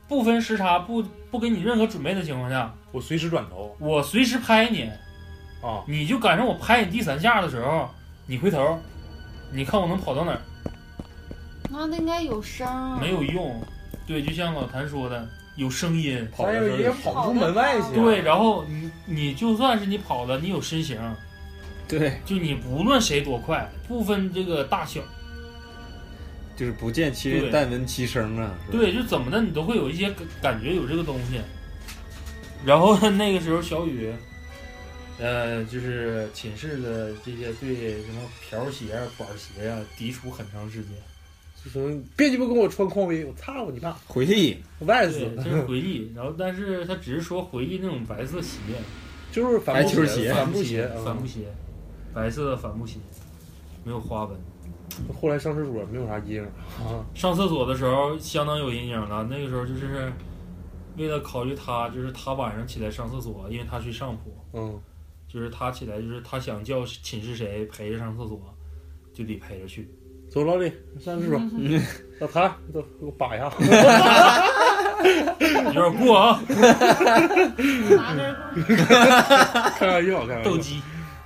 [0.08, 4.90] 不分时差、不不给你任何准备的情况下，我随时转头我随时拍你，
[5.62, 7.90] 啊，你就赶上我拍你第三下的时候，
[8.26, 8.80] 你回头，
[9.52, 10.42] 你看我能跑到哪儿？
[11.70, 12.98] 那应该有声啊。
[13.02, 13.62] 没有用。
[14.08, 16.28] 对，就像老谭说的，有声音。
[16.36, 17.96] 跑的时候也跑不出门外去。
[17.96, 21.00] 对，然后你你就算是你跑了，你有身形，
[21.88, 25.02] 对，就你不论谁多快，不分这个大小，
[26.56, 28.56] 就是不见其对人，但闻其声啊。
[28.66, 31.40] 是吧，对，就怎么的你都会有一些感感觉有这个东西。
[32.66, 34.12] 然后那个时候小雨，
[35.20, 40.92] 呃，就是寝室的这些对什么瓢鞋啊、管鞋呀、抵触很长时间。
[42.16, 46.12] 别鸡巴跟我穿匡威，我操你妈，回忆外死对，，这是回忆。
[46.16, 48.60] 然后，但是他只是说回忆那种白色鞋，
[49.32, 51.48] 就是帆布球鞋帆布鞋，帆布鞋，
[52.14, 53.00] 白色的帆布鞋，
[53.84, 54.38] 没有花纹。
[55.20, 56.44] 后来上厕所没有啥阴影
[56.80, 59.28] 啊，上厕所的时候相当有阴影了。
[59.30, 60.14] 那个时候就是
[60.98, 64.80] 为了考虑他，就是他晚上起来上厕所，因为他睡上铺，嗯，
[65.28, 68.40] 就是他起来就是他想叫寝室谁陪着上厕所，
[69.14, 69.90] 就得陪着去。
[70.36, 70.70] 走老李
[71.00, 71.40] 上厕所，
[72.20, 73.50] 老谭都给我扒一下，
[75.72, 76.42] 有点过啊，
[77.96, 78.36] 拿根
[79.78, 80.82] 开玩笑，开玩笑，斗鸡。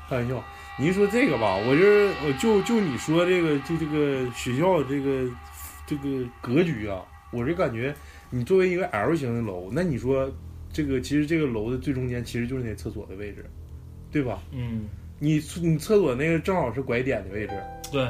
[0.07, 0.43] 开玩笑。
[0.77, 5.27] 你一说这个吧，我这我就就你说这个，就这个学校这个
[5.87, 7.01] 这个格局啊，
[7.33, 7.91] 我这感觉，
[8.29, 10.31] 你作为一个 L 型的楼，那你说
[10.71, 13.43] 这个其实这个楼的最中间其实就是那厕所的位置，
[14.11, 14.37] 对吧？
[14.51, 14.83] 嗯，
[15.17, 17.53] 你你厕所那个正好是拐点的位置，
[17.91, 18.07] 对，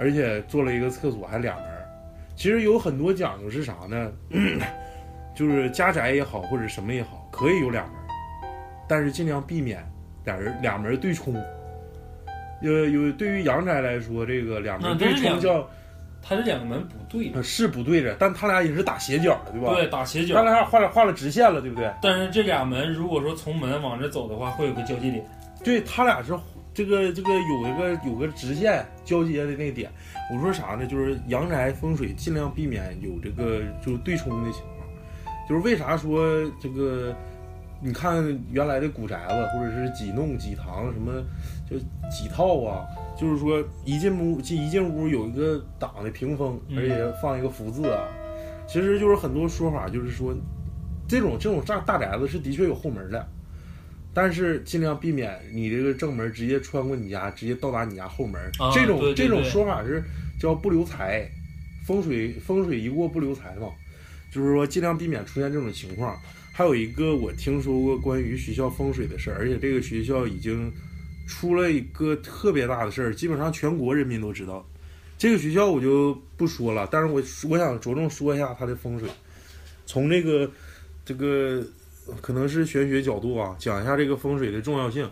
[0.00, 1.86] 而且做了一个厕所还两门儿。
[2.34, 4.10] 其实有很多讲究是啥呢？
[5.36, 8.06] 就是家宅也好，或者什么也好，可以有两门儿，
[8.88, 9.86] 但是尽量避免
[10.24, 11.34] 俩人俩门儿对冲。
[12.62, 15.66] 有有，对于阳宅来说，这个两门对冲叫
[16.22, 17.30] 它这两个门不对。
[17.34, 19.74] 呃是不对着，但他俩也是打斜角的，对吧？
[19.74, 20.42] 对，打斜角他。
[20.42, 21.90] 俩画了画了直线了，对不对？
[22.02, 25.24] 但是这俩门，如果说从门往这走的话，会有个交界点。
[25.62, 26.34] 对他俩是
[26.72, 29.90] 这个这个有一个有个直线交接的那个点。
[30.32, 30.86] 我说啥呢？
[30.86, 34.88] 就是阳宅风水尽量避免有这个就对冲的情况。
[35.48, 36.24] 就是为啥说
[36.60, 37.14] 这个？
[37.82, 41.10] 你看原来的古宅子或者是几弄几堂什么，
[41.66, 41.78] 就
[42.10, 42.84] 几套啊，
[43.18, 48.04] 就是说一进屋进一进屋有一个挡的屏风，而且放一个福字啊。
[48.68, 50.34] 其实就是很多说法，就是说
[51.08, 53.26] 这种这种大大宅子是的确有后门的，
[54.12, 58.40] 但是尽量避免你这个正门直接穿过你家，直接到达你家后门。
[58.58, 60.02] 啊这种这种说法是
[60.40, 61.30] 叫不留财，
[61.86, 63.68] 风水风水一过不留财嘛，
[64.32, 66.18] 就是说尽量避免出现这种情况。
[66.52, 70.70] 还有一个我听说过关于学校风水的事儿，而且这个学校已经
[71.26, 74.66] 出了一个特别大的事儿，基本上全国人民都知道。
[75.16, 79.08] 这个学校我就不说了，但是我我想着重说一下它的风水，
[79.86, 80.50] 从这个
[81.04, 81.64] 这个
[82.20, 85.08] 可能是玄学角度啊，讲一下这个风水的重要性。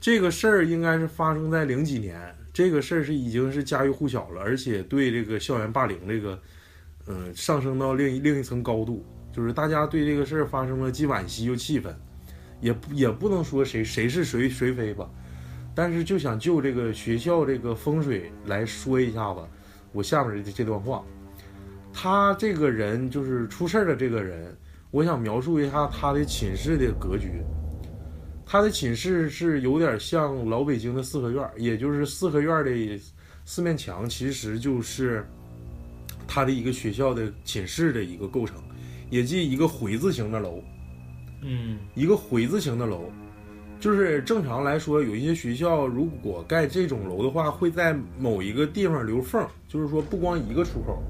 [0.00, 6.40] 这个事儿应该是发生在零几年，这个事儿是已经是家喻户晓了，而且对这个校园霸凌这个，
[7.06, 11.94] 嗯、上升到另一另一层高度，就是大家对这个事儿发生了既惋惜又气愤，
[12.60, 15.06] 也也不能说谁谁是谁谁非吧，
[15.74, 19.40] 但是就想就这个学校这个风水来说一下子，
[19.92, 21.04] 我下面的这段话，
[21.92, 24.56] 他这个人就是出事儿的这个人，
[24.90, 27.42] 我想描述一下他的寝室的格局。
[28.44, 33.00] 他的寝室是有点像老北京的四合院，也就是四合院的
[33.44, 35.24] 四面墙，其实就是
[36.26, 38.56] 他的一个学校的寝室的一个构成，
[39.08, 40.60] 也即一个回字形的楼。
[41.42, 43.04] 嗯一个回字形的楼，
[43.78, 51.00] 就是正常来说，有一些学校如果盖这种楼的话，会在某一个地方留缝，就是说不光一个出口，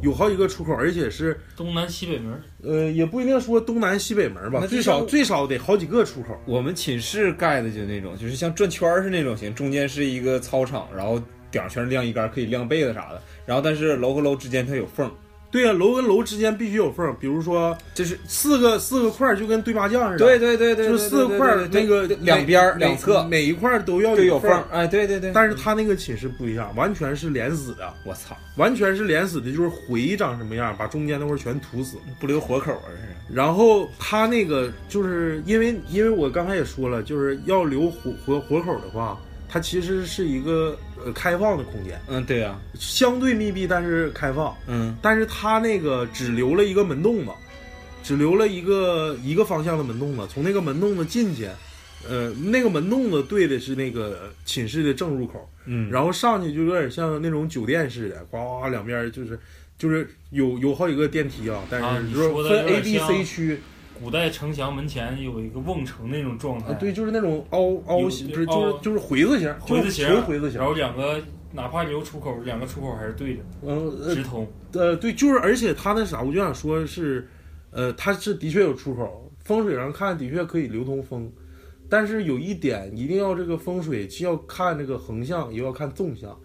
[0.00, 2.42] 有好几个出口，而且是东南西北门。
[2.62, 6.38] 呃，也不一定说东南西北门吧那，最少最少得好几个出口。
[6.46, 11.18] 我们寝室盖的就那种，就是像转圈儿是那种型，中间是一个操场，然后
[11.50, 13.22] 顶上全是晾衣杆，可以晾被子啥的。
[13.46, 15.10] 然后但是楼和楼之间它有缝，
[15.54, 24.64] 对呀、楼跟楼之间必须有缝，比如说就是四个四个块儿就跟对麻将似的，对对对对，就是四个块儿那个两边儿两侧每一块儿都要有缝，。
[24.72, 25.30] 哎，对对对。
[25.32, 31.98] 但是他那个寝室不一样，完全是连死的，我操，完全是连死的，就是回长什么样，把中间那块儿全涂死。
[32.18, 32.90] 不留活口啊！
[32.90, 39.16] 这是然后他那个就是因为因为我刚才也说了，就是要留活活活口的话，
[39.48, 44.56] 它其实是一个呃开放的空间，嗯，对呀、相对密闭，但是开放。
[44.66, 44.96] 嗯。
[45.02, 47.30] 但是它那个只留了一个门洞子，
[48.02, 51.48] 只留了一个一个方向的门洞子，从那个门洞子进去，
[52.08, 59.38] 呃，那个门洞子对的是那个寝室的正入口，嗯，然后上去就有点像那种酒店似的，呱呱两边就是
[59.78, 63.60] 就是有有好几个电梯啊，但啊是就是你说分 A、B、C 区
[64.02, 69.54] 古代城墙门前有一个瓮城那种状态，啊，对，就是那种凹凹形，不是就是就是回字形，
[70.22, 70.66] 回字形然。
[70.66, 71.20] 后两个
[71.52, 74.46] 哪怕有出口，两个出口还是对着，嗯呃直通。
[74.72, 77.28] 呃，对，就是而且它那啥，我就想说是，
[77.70, 81.30] 呃，它是的确有出口，风水上看的确可以流通风，
[81.88, 86.36] 但是有一点一定要这个风水既要看这个横向，也要看纵向。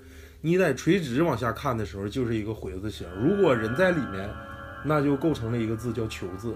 [0.41, 4.29] 你在垂直往下看的时候，就是一个回字形，如果人在里面，
[4.85, 6.55] 那就构成了一个字叫求字。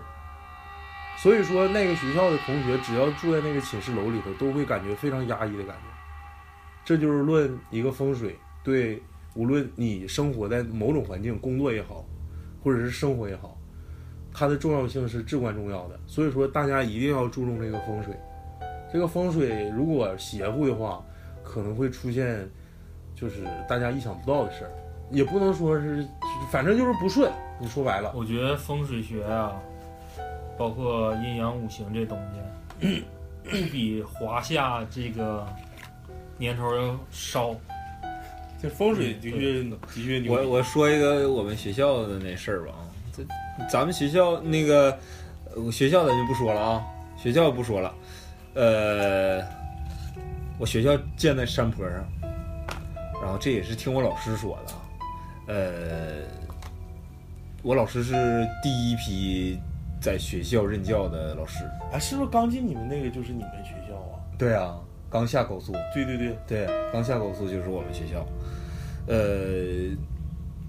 [1.24, 5.84] 所以说，那个学校的同学只要住在那个寝室楼里头，都会感觉非常压抑的感觉。
[6.84, 9.02] 这就是论一个风水对
[9.34, 12.04] 无论你生活在某种环境，工作也好，
[12.62, 13.58] 或者是生活也好，
[14.34, 15.98] 它的重要性是至关重要的。
[16.08, 18.14] 所以说，大家一定要注重这个风水。
[18.92, 21.02] 这个风水如果邪乎的话，
[21.42, 22.46] 可能会出现
[23.16, 24.72] 就是大家意想不到的事儿，
[25.10, 26.06] 也不能说是，
[26.52, 27.32] 反正就是不顺。
[27.62, 29.58] 你说白了，我觉得风水学啊，
[30.58, 32.18] 包括阴阳五行这东
[32.80, 33.04] 西，
[33.44, 35.46] 不 比华夏这个
[36.38, 37.56] 年头要烧。
[38.62, 40.32] 这风水的确的确牛。
[40.32, 43.24] 我我说一个我们学校的那事儿吧啊，这
[43.70, 44.98] 咱们学校那个
[45.54, 46.84] 呃学校咱就不说了啊，
[47.18, 47.94] 学校不说了，
[48.54, 49.42] 呃，
[50.58, 52.08] 我学校建在山坡上，
[53.22, 54.80] 然后这也是听我老师说的啊，
[55.48, 56.24] 呃，
[57.64, 59.60] 我老师是第一批
[60.04, 61.64] 在学校任教的老师，
[61.94, 64.20] 哎，是不是刚进你们那个就是你们学校啊？
[64.38, 64.78] 对啊，
[65.10, 68.28] 刚下高速，对对对，对，刚下高速就是我们学校，
[69.08, 69.96] 呃，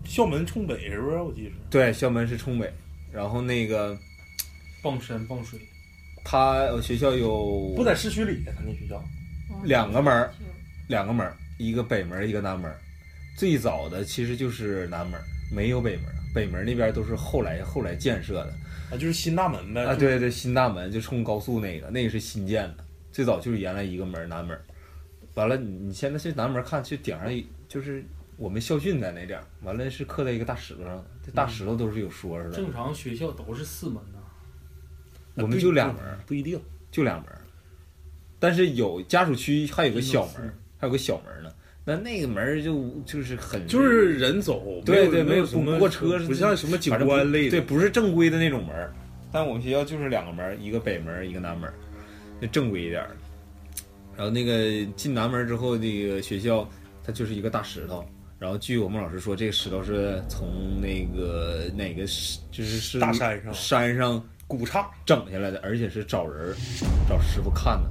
[0.04, 1.16] 校门冲北是不是？
[1.16, 1.56] 我记得是。
[1.68, 2.72] 对，校门是冲北，
[3.12, 3.96] 然后那个。
[4.80, 5.58] 傍山傍水，
[6.22, 9.02] 他学校有不在市区里，他那学校。
[9.64, 10.30] 两个门儿
[10.88, 12.78] 两个门儿，一个北门儿，一个南门儿。
[13.34, 18.52] 最早的其实就是南门儿，没有北门儿，北门儿那边都是后来后来建设的
[18.90, 19.84] 啊，就是新大门呗。
[19.84, 19.94] 啊。
[19.94, 22.84] 对对，新大门就冲高速那个，那个是新建的。
[23.12, 24.58] 最早就是原来一个门南门，
[25.34, 28.04] 完了你你现在去南门看，去顶上就是
[28.36, 32.56] 我们校训在那点儿，完了是刻在一个大石头上，这大石头都是有说是的。
[32.56, 34.18] 正常学校都是四门呐。
[35.34, 36.60] 我们就两门，不一定。
[36.90, 37.28] 就两门，
[38.38, 41.52] 但是有家属区还有个小门，还有个小门呢。
[41.86, 47.50] 那那个门儿就就是很就是人走，对对，没有不什么过车是不像什么景观类的。
[47.50, 48.90] 对，不是正规的那种门儿。
[49.30, 51.74] 但我们学校就是两个门儿，一个北门儿，一个南门儿，
[52.40, 53.04] 就正规一点。
[54.16, 56.66] 然后那个进南门儿之后，那个学校
[57.04, 58.02] 它就是一个大石头。
[58.38, 66.54] 然后据我们老师说，这个石头是从那个哪个是就是是大山上山上古刹整下来的，而且是找人
[67.08, 67.90] 找师傅看的。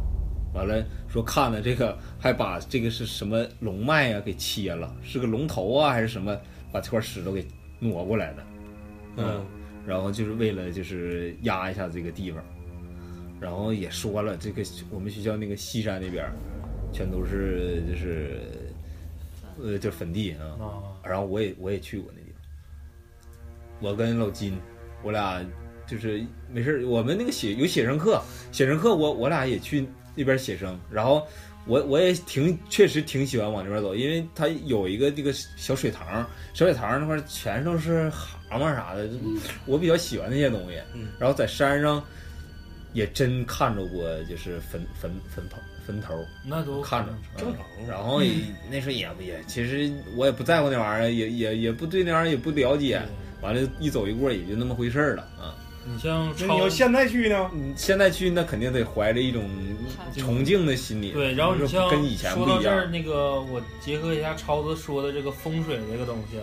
[0.54, 6.38] 完了说看了这个还把这个是什么龙脉啊给切了，是个龙头啊还是什么，
[6.72, 7.46] 把这块石头给
[7.80, 8.44] 挪过来的。
[9.18, 9.46] 嗯，
[9.86, 12.44] 然后就是为了就是压一下这个地方，
[13.40, 16.26] 然后也说了，这个我们学校那个西山那边
[16.92, 18.40] 全都是就是
[19.62, 24.58] 呃就坟地啊，啊，然后我也我也去过那地方，我跟老金，
[25.04, 25.46] 我俩
[25.86, 31.26] 就是没事儿，我们那个写有写生课，写生课我我俩也去那边写生，然后
[31.66, 39.10] 我我也挺确实挺喜欢往那边走，因为它有一个这个小水塘，小水塘那块全都是蛤蟆啥的，
[39.66, 40.80] 我比较喜欢那些东西。
[40.94, 42.04] 嗯然后在山上
[42.94, 46.14] 也真看着过，就是坟坟坟头坟头，
[46.46, 47.66] 那都看着正常。
[47.88, 48.32] 然后也
[48.70, 53.02] 那时候也也，其实我也不在乎那玩意儿，也也也不对那玩意儿也不了解。
[53.42, 55.56] 完了，一走一过也就那么回事儿了啊。
[55.86, 57.52] 你像超那你要现在去呢？
[57.54, 59.50] 嗯，现在去那肯定得怀着一种
[60.18, 61.12] 崇敬的心理。
[61.12, 62.88] 对，然后你像跟以前说到这儿。
[62.88, 66.38] 那个我结合一下超子说的这个风水这个东西，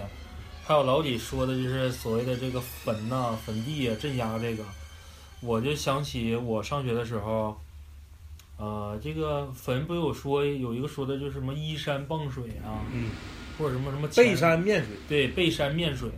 [0.63, 4.63] 还有老李说的就是所谓的这个坟呐、坟地啊、镇压这个，
[5.41, 7.59] 我就想起我上学的时候，
[8.59, 13.11] 呃，这个坟不有说有一个说的就是什么依山傍水啊，嗯，
[13.59, 14.91] 或者什么什么背山面水。
[15.09, 16.11] 对，背山面水，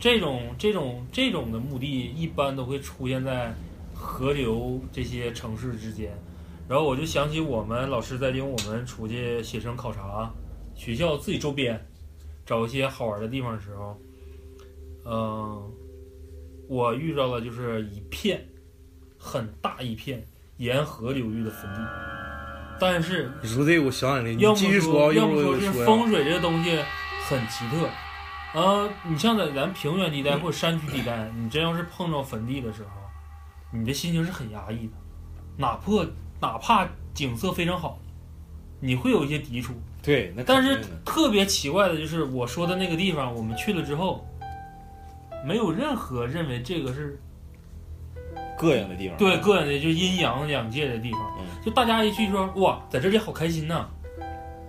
[0.00, 3.54] 这种这种这种的墓地一般都会出现在
[3.94, 6.10] 河流这些城市之间。
[6.66, 10.30] 然后我就想起我们老师在领我们出去写生考察，
[10.74, 11.84] 学校自己周边
[12.46, 14.00] 找一些好玩的地方的时候，
[15.04, 15.70] 嗯、
[16.68, 18.46] 我遇到了就是一片
[19.18, 20.24] 很大一片
[20.58, 21.80] 沿河流域的坟地，
[22.80, 25.72] 但是你说这个，我想起来，你要么继续说，啊，要么说是。
[25.84, 26.76] 风水这个东西
[27.28, 27.88] 很奇特。
[28.52, 32.90] 呃，你像在咱平原地带或者山区地带，你真要是碰到坟地的时候，
[33.72, 34.92] 你的心情是很压抑的，
[35.56, 36.04] 哪怕
[36.40, 37.98] 哪怕景色非常好，
[38.80, 39.74] 你会有一些抵触。
[40.02, 44.26] 对，那但是特别奇怪的就是我说的那个地方，我们去了之后，
[45.44, 47.20] 没有任何认为这个是
[48.58, 49.16] 膈应的地方。
[49.16, 51.20] 对膈应的，就阴阳两界的地方。
[51.38, 53.86] 嗯就大家一去说哇，在这里好开心呐，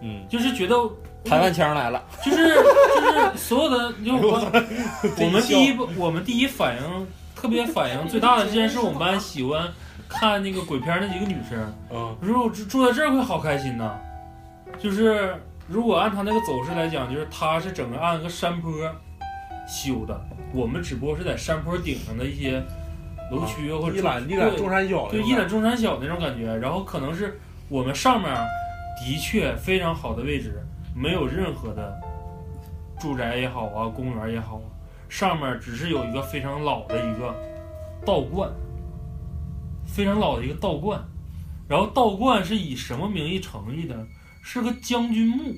[0.02, 0.76] 嗯，就是觉得
[1.24, 4.40] 台湾腔来了，就是就是所有的，就我
[5.20, 9.68] 我们第一我们第一反应特别反应最大的竟然是，我们班喜欢
[10.10, 13.98] 看那个鬼片儿那几个女生，嗯，如果住住在这儿会好开心呐。
[14.80, 15.36] 就是
[15.68, 18.72] 如果按他那个走势来讲，就是他是整个按个山坡
[19.68, 20.20] 修的，
[20.54, 22.64] 我们只不过是在山坡顶上的一些
[23.32, 28.34] 楼区啊或者一览一览对中山小，对一览众山小那种感觉，然后可能是我们上面
[29.00, 30.64] 的确非常好的位置，
[30.96, 32.00] 没有任何的
[33.00, 34.68] 住宅也好啊，公园也好啊，
[35.10, 37.36] 上面只是有一个非常老的一个
[38.06, 38.52] 道观，
[39.86, 41.02] 非常老的一个道观，
[41.68, 44.08] 然后道观是以什么名义成立的？
[44.44, 45.54] 是个将军墓，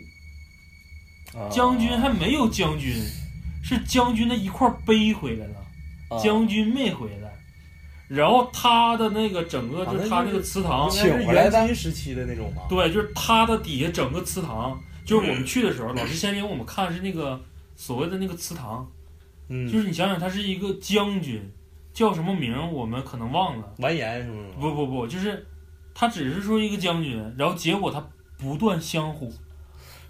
[1.40, 2.94] 啊将军还没有将军，
[3.64, 5.56] 是将军的一块碑回来了。
[6.10, 7.34] 啊将军没回来，
[8.08, 12.64] 然后他的那个整个就是他那个祠堂，应该是元金时期的那种吧？
[12.70, 17.40] 对，就是他的底下整个祠堂，就是我们去的时候，老师先给我们看的是那个
[17.76, 18.88] 所谓的那个祠堂，
[19.50, 21.42] 嗯，就是你想想，他是一个将军，
[21.94, 24.46] 叫什么名儿我们可能忘了，完颜是吗？
[24.60, 25.46] 不不不，就是
[25.94, 28.06] 他只是说一个将军，然后结果他
[28.38, 29.28] 不断香火，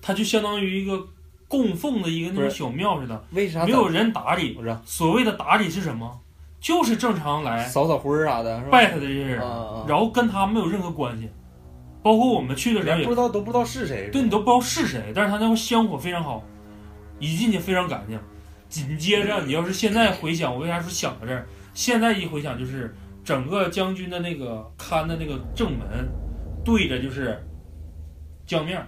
[0.02, 1.08] 他就相当于一个
[1.48, 4.54] 供奉的一个那种小庙似的，为啥没有人打理。
[4.54, 6.20] 不是所谓的打理是什么？
[6.60, 9.38] 就是正常来扫扫灰儿啥的，拜他的这些人，
[9.86, 11.30] 然后跟他没有任何关系，
[12.04, 16.44] 包括我们去的时候也不知道都不知道是谁，对你都不知道是谁，但是他那个香火非常好，
[17.18, 18.20] 一进去非常干净。
[18.68, 21.48] 紧接着，你要是现在回想，我为啥说想到这儿？
[21.74, 22.94] 现在一回想，就是
[23.24, 26.10] 整个将军的那个看的那个正门，
[26.66, 27.42] 对着就是
[28.46, 28.86] 江面儿，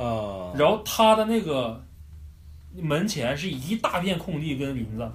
[0.00, 1.84] 啊，然后他的那个
[2.74, 5.10] 门前是一大片空地跟林子，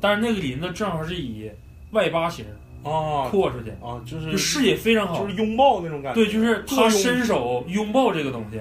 [0.00, 1.50] 但是那个林子正好是以
[1.92, 2.44] 外八形
[2.82, 6.24] 啊扩出去，啊，就视野非常好，就是拥抱那种感觉。
[6.24, 8.60] 对，就是他伸手拥抱这个东西，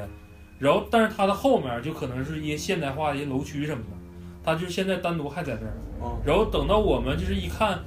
[0.60, 3.98] 然后但是他的后面就可能是一些现代化的一些楼区什么的，
[4.44, 5.74] 他就是现在单独还在这儿。
[6.04, 7.80] 啊然后等到我们就是一看，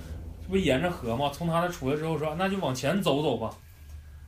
[0.42, 3.50] 这不沿着河嘛，从他那出来之后说，那就往前走走吧。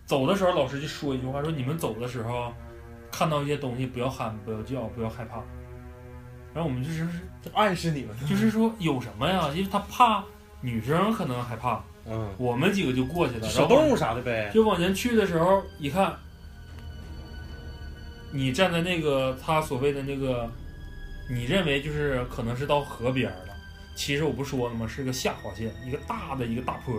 [0.05, 2.53] 走的时候，老师就说一句话，说你们走的时候
[3.11, 5.43] 看到一些东西不要喊，不要叫，不要害怕。
[6.55, 7.07] 然后我们就是
[7.43, 9.51] 就暗示你们，就是说有什么呀？
[9.55, 10.25] 因为他怕
[10.61, 13.49] 女生可能害怕，嗯，我们几个就过去了。
[13.49, 14.51] 小动物啥的呗。
[14.55, 16.15] 就往前去的时候，一看，
[18.33, 20.49] 你站在那个他所谓的那个，
[21.29, 23.55] 你认为就是可能是到河边了，
[23.95, 24.87] 其实我不说了吗？
[24.87, 26.95] 是个下滑线，一个大的一个大坡，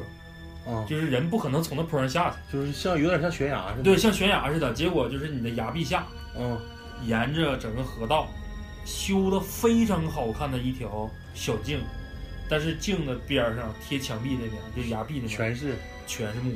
[0.71, 3.83] 啊，就是人不可能从那坡上下去，就是像有点像悬崖似的。
[3.83, 4.73] 对，像悬崖似的。
[4.73, 6.05] 结果就是你的崖壁下，
[6.37, 6.59] 嗯，
[7.05, 8.27] 沿着整个河道
[8.83, 11.79] 修的非常好看的一条小径，
[12.49, 15.75] 但是镜的边儿上贴墙壁那边，就崖壁那边全是
[16.05, 16.53] 全是木，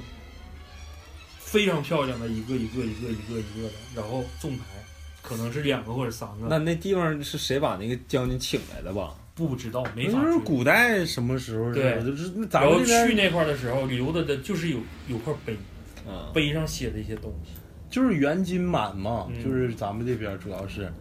[1.39, 4.63] 非常漂亮的一个一个一个一个一个的，然后纵排，
[5.21, 9.15] 可能是两个或者三个，那那地方是谁把那个将军请来的吧？
[9.33, 11.73] 不知道没那就是古代什么时候？
[11.73, 15.53] 对就是那咱们去那块儿的时候留的的就是有有块碑，
[16.05, 17.53] 啊，碑上写的一些东西。
[17.89, 20.91] 就是元金满嘛，嗯就是咱们这边主要是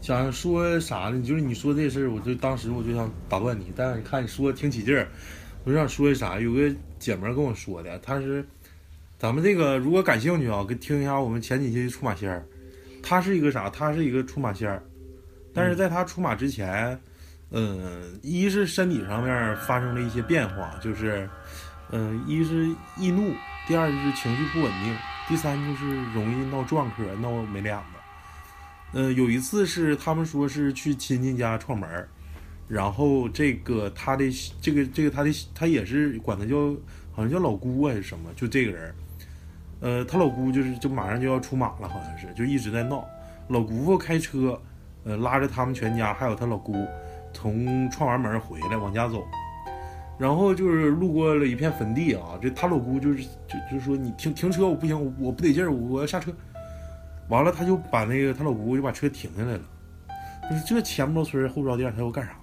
[0.00, 1.22] 想说啥呢？
[1.22, 5.06] 就是你说这事儿，我就当时我就想打断你，但是你看你说的挺起劲儿，
[5.64, 6.40] 我就想说啥？
[6.40, 8.46] 有个姐们跟我说的，她是
[9.18, 12.46] 咱们这个如果感兴趣啊，跟听一下我们前几期的出马仙儿，
[13.02, 13.68] 她是一个啥？
[13.68, 14.82] 她是一个出马仙儿，
[15.52, 16.98] 但是在她出马之前，
[17.50, 21.28] 嗯，一是身体上面发生了一些变化，就是
[21.90, 23.34] 嗯，一是易怒，
[23.66, 24.96] 第二就是情绪不稳定。
[25.28, 25.84] 第三就是
[26.14, 27.97] 容易闹撞科、闹没脸子。
[28.92, 32.08] 呃，有一次是他们说是去亲戚家串门，
[32.66, 34.24] 然后这个他的
[34.60, 36.74] 这个这个他的他也是管他叫
[37.12, 38.94] 好像叫老姑还是什么，就这个人，
[39.80, 43.04] 呃，他老姑就是就马上就要出马了，好像是就一直在闹。
[43.48, 44.60] 老姑父开车，
[45.04, 46.86] 呃，拉着他们全家还有他老姑
[47.32, 49.22] 从串完门回来往家走。
[50.18, 56.32] 然后就是路过了一片坟地啊，这他老姑就是就就说你停停车，我不行，我我不得劲儿，我要下车。
[57.28, 59.60] 完了，他就把那个他老姑就把车停下来了，
[60.50, 62.36] 就是这前不着村后不着店，他要干啥呢？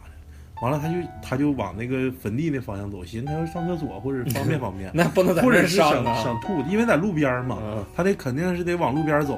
[0.62, 6.24] 完了，他就他就往那个坟地那方向走，寻思他要上厕所或者方便方便， 那不能在这儿或者是想上啊！
[6.24, 9.38] 想吐，因为在路边嘛，嗯他得肯定是得往路边走。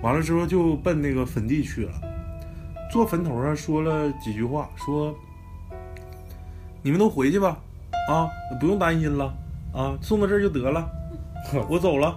[0.00, 1.92] 完了之后就奔那个坟地去了，
[2.92, 5.12] 坐坟头上说了几句话，说
[6.82, 7.58] 你们都回去吧，
[8.08, 8.28] 啊，
[8.60, 9.34] 不用担心了，
[9.74, 10.88] 啊，送到这儿就得了，
[11.68, 12.16] 我走了。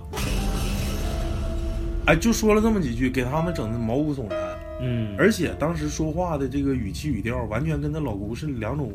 [2.11, 4.59] 哎，就说了这么几句，给他们整的毛骨悚然。
[4.81, 8.91] 嗯，而且当时说话的这个语气语调，完全跟他老姑是两种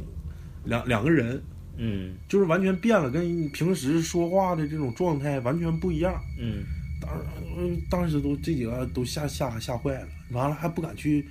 [0.65, 1.43] 两两个人，
[1.79, 6.21] 嗯就是完全变了，跟平时说话的这种状态完全不一样。
[6.39, 6.63] 嗯
[7.01, 11.27] 当时当时都这几个都吓吓吓坏了，完了还不敢去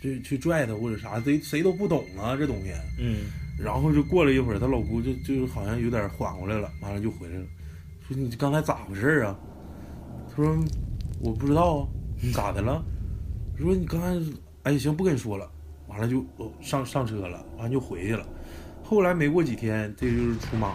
[0.00, 2.72] 去去拽他或者啥，谁谁都不懂啊这东西。
[2.98, 3.26] 嗯
[3.58, 7.44] 然后就过了一会儿，她老姑就就好像有点缓过来了，完了就回来了，
[8.08, 9.38] 说你刚才咋回事啊？
[10.30, 10.56] 他说
[11.20, 11.88] 我不知道啊，
[12.22, 12.82] 你咋的了？
[13.58, 15.46] 说你刚才哎行不跟你说了，
[15.86, 18.26] 完了就哦上上车了，完了就回去了。
[18.82, 20.72] 后来没过几天，这就是出马。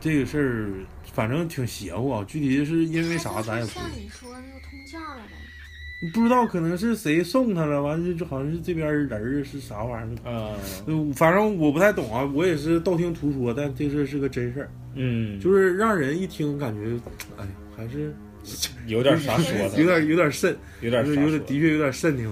[0.00, 0.68] 这个事儿
[1.12, 6.10] 反正挺邪乎啊，具体是因为啥咱也不知道像你说那个通窍了呗？
[6.12, 11.12] 不知道，可能是谁送他了，完了就好像是这边人儿是啥玩意儿。
[11.14, 17.00] 反正我不太懂啊，我也是道听途说，但这事是个真事儿，嗯，就是让人一听感觉，
[17.38, 18.14] 哎，还是
[18.86, 22.30] 有点啥说的， 有点有点渗，有点有点有点的确有点渗挺。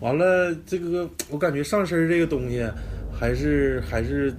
[0.00, 2.68] 完了，这个我感觉上身这个东西，
[3.16, 4.34] 还是还是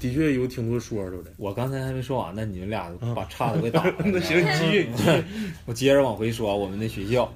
[0.00, 1.30] 的确有挺多说头的。
[1.36, 3.94] 我刚才还没说完呢，你们俩把岔子给打了。
[4.04, 5.22] 那行，你继续，你继续
[5.66, 7.32] 我接着往回说，我们那学校，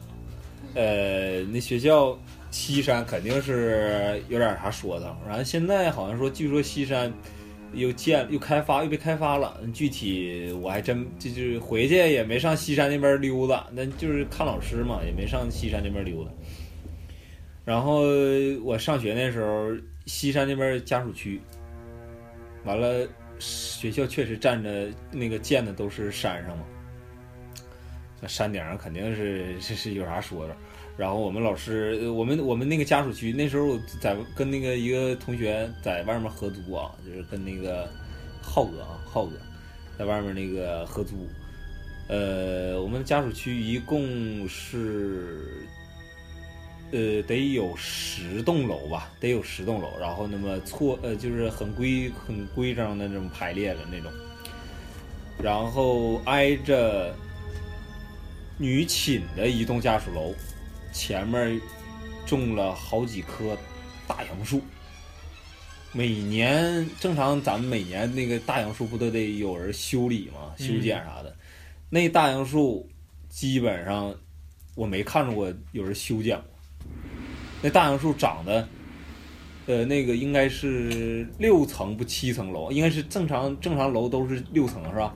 [0.75, 2.19] 呃，那学校
[2.51, 7.13] 西山肯定是有点啥说头，然后现在好像说，据说西山
[7.77, 16.31] 又建又开发又被开发了，具体我还真就就是回去也没上西山那边溜达，那就是看老师嘛，也没上西山那边溜达。
[17.65, 18.03] 然后
[18.63, 21.41] 我上学那时候，西山那边家属区，
[22.65, 23.07] 完了
[23.39, 26.65] 学校确实占着那个建的都是山上嘛。
[28.21, 30.57] 那山顶上肯定是是是有啥说的。
[30.97, 37.87] 然后我们老师，我们我们那个家属区，那时候在跟那个一个同学在外面合租啊，就是跟那个
[38.41, 39.33] 浩哥啊，浩哥
[39.99, 41.29] 在外面那个合租。
[42.09, 45.67] 呃，我们家属区一共是，
[46.93, 49.89] 呃，得有十栋楼吧，得有十栋楼。
[50.01, 54.11] 然后那么错，呃，就是很规很规整的那种排列的那种。
[55.43, 57.13] 然后挨着
[58.57, 60.33] 女寝的一栋家属楼，
[60.97, 61.61] 前面
[62.25, 63.55] 种了好几棵
[64.07, 64.63] 大杨树。
[65.93, 70.55] 每年正常，咱们每年那个大杨树不都得有人修理吗？
[70.57, 71.37] 修剪啥的。
[71.91, 72.89] 那大杨树
[73.29, 74.15] 基本上
[74.75, 76.89] 我没看着过有人修剪过。
[77.63, 78.67] 那大杨树长得，
[79.67, 85.15] 呃，那个应该是六层不七层楼，应该是正常正常楼都是六层是吧？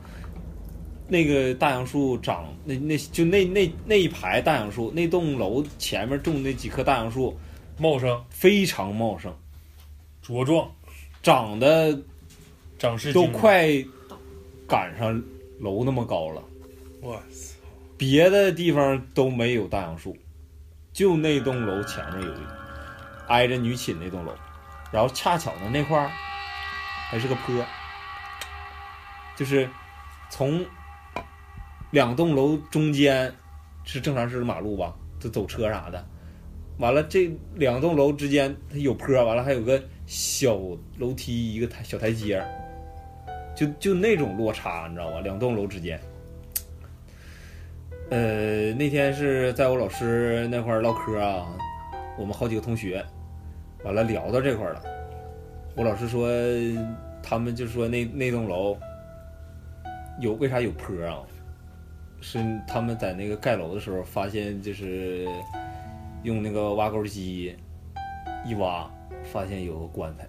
[1.10, 7.36] 那个大杨树长，那那就那那那一排大杨树，那栋楼前面种那几棵大杨树
[7.76, 9.36] 茂盛非常茂盛，
[10.24, 10.70] 茁壮，
[11.20, 12.02] 长得都
[12.78, 13.68] 长势都快
[14.68, 15.20] 赶上
[15.58, 16.42] 楼那么高了。
[17.02, 17.56] 我操！
[17.98, 20.16] 别的地方都没有大杨树，
[20.92, 22.56] 就那栋楼前面有一个，
[23.26, 24.32] 挨着女寝那栋楼，
[24.92, 26.08] 然后恰巧呢那块儿
[27.10, 27.66] 还是个坡，
[29.36, 29.68] 就是
[30.30, 30.64] 从
[31.90, 33.32] 两栋楼中间
[33.84, 36.04] 是正常是马路吧，就走车啥的，
[36.78, 40.56] 完了这两栋楼之间它有坡，完了还有个小
[40.98, 42.44] 楼梯，一个台小台阶，
[43.56, 45.20] 就就那种落差，你知道吧？
[45.20, 46.00] 两栋楼之间。
[48.10, 51.46] 呃，那天是在我老师那块唠嗑啊，
[52.18, 53.04] 我们好几个同学，
[53.84, 54.82] 完了聊到这块了。
[55.76, 56.28] 我老师说，
[57.22, 58.76] 他们就说那那栋楼
[60.20, 61.18] 有为啥有坡啊？
[62.20, 65.26] 是他们在那个盖楼的时候发现，就是
[66.22, 67.56] 用那个挖沟机
[68.46, 68.90] 一挖，
[69.32, 70.26] 发现有个棺材，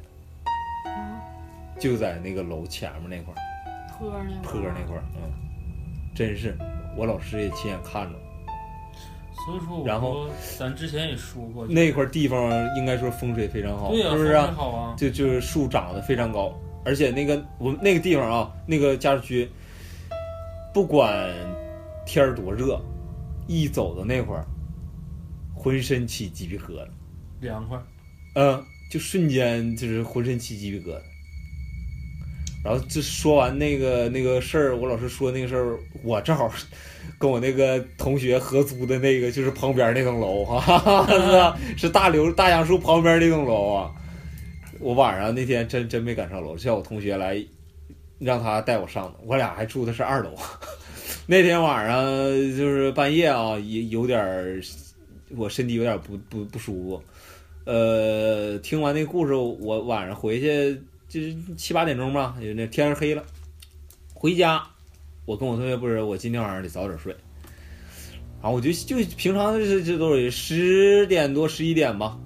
[1.79, 3.37] 就在那个楼前面那块儿。
[3.97, 5.29] 坡儿那坡那块儿，嗯，
[6.15, 6.57] 真是，
[6.97, 8.15] 我老师也亲眼看着，
[9.45, 10.27] 所以说我然后
[10.57, 14.51] 咱之前也说过那块地方应该说风水非常好，是不是、啊？
[14.55, 16.51] 好啊，就就是树长得非常高，
[16.83, 19.47] 而且那个我们那个地方啊，那个家属区，
[20.73, 21.29] 不管
[22.05, 22.81] 天儿多热，
[23.47, 24.45] 一走到那块儿，
[25.53, 26.87] 浑身起鸡皮疙瘩，
[27.39, 27.77] 凉快。
[28.35, 31.01] 嗯，就瞬间就是浑身起鸡皮疙瘩。
[32.63, 36.51] 然后这说完那个那个事儿，我老师说那个事儿，我正好
[37.17, 43.91] 跟我那个同学合租的那个就是旁边那栋楼，哈哈哈， 是是大刘大杨树旁边那栋楼啊。
[44.79, 47.43] 我晚上那天真真没敢上楼，叫我同学来
[48.19, 50.35] 让他带我上的，我俩还住的是二楼。
[51.31, 51.97] 那天晚上
[52.57, 54.61] 就是半夜啊，也有点儿
[55.37, 57.03] 我身体有点不不不舒服。
[57.63, 60.77] 呃，听完那故事，我晚上回去
[61.07, 63.23] 就是七八点钟吧，就那天儿黑了，
[64.13, 64.61] 回家，
[65.23, 67.15] 我跟我同学不是，我今天晚上得早点睡，
[68.41, 72.19] 然后我就就平常这这都是十点多十一点吧，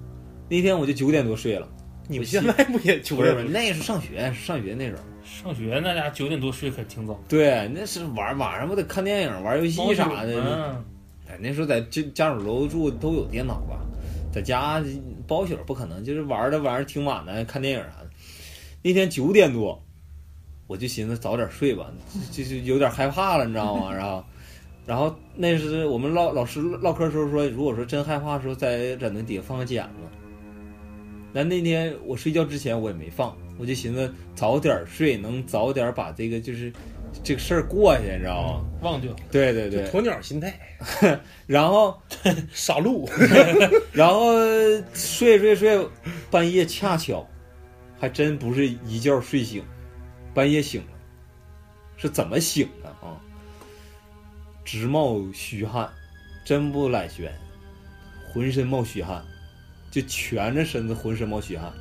[0.50, 1.70] 那天我就九点多睡了，
[2.08, 3.52] 你们现在不也九不是点多？
[3.52, 5.04] 那是上学，上学那时候。
[5.26, 10.34] 上学那家九点多睡可挺早，对，那是玩晚上不得看电影、玩游戏啥的。
[10.40, 10.86] 嗯，
[11.28, 13.80] 哎，那时候在家家属楼住都有电脑吧，
[14.32, 14.82] 在家
[15.28, 18.10] 包宿不可能，就是玩的玩意儿挺晚的，看电影啥的。
[18.84, 19.84] 那天九点多，
[20.68, 21.92] 我就寻思早点睡吧，
[22.32, 23.92] 就就是有点害怕了，你知道吗？
[23.92, 24.24] 然后，
[24.86, 29.90] 然后那是我们唠老师唠嗑的时候说，如果说真害怕的时候，在枕头底下放个剪子。
[31.34, 36.72] 但那天我睡觉之前我也没放，我就寻思早点睡，能早点把这个就是
[37.24, 38.66] 这个事儿过去，你知道吗？
[38.82, 39.16] 忘掉。
[39.32, 40.60] 对对对，鸵鸟心态，
[41.48, 42.00] 然后
[42.52, 43.10] 杀戮。
[43.94, 44.34] 然后
[44.94, 45.88] 睡睡睡，
[46.30, 47.28] 半夜恰巧，
[48.00, 49.64] 还真不是一觉睡醒，
[50.34, 50.88] 半夜醒了，
[51.96, 53.16] 是怎么醒的啊？
[54.66, 55.90] 直冒虚汗，
[56.44, 57.32] 真不赖悬，
[58.34, 59.24] 浑身冒虚汗，
[59.92, 61.72] 就蜷着身子，浑身冒虚汗。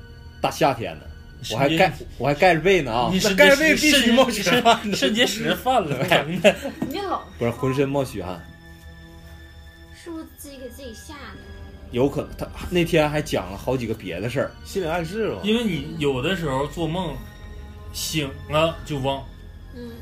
[0.40, 1.10] 大夏天的，
[1.53, 6.55] 我还盖我还盖着被呢啊你，肾盖着被必须冒汗肾结石犯了，疼的。
[6.88, 8.40] 你老不是浑身冒虚汗，
[10.03, 11.40] 是不是自己给自己吓的？
[11.90, 15.38] 有可能他那天还讲了好几个别的事儿，心理暗示嘛。
[15.42, 17.16] 因为你有的时候做梦
[17.92, 19.24] 醒了就忘，
[19.76, 19.92] 嗯，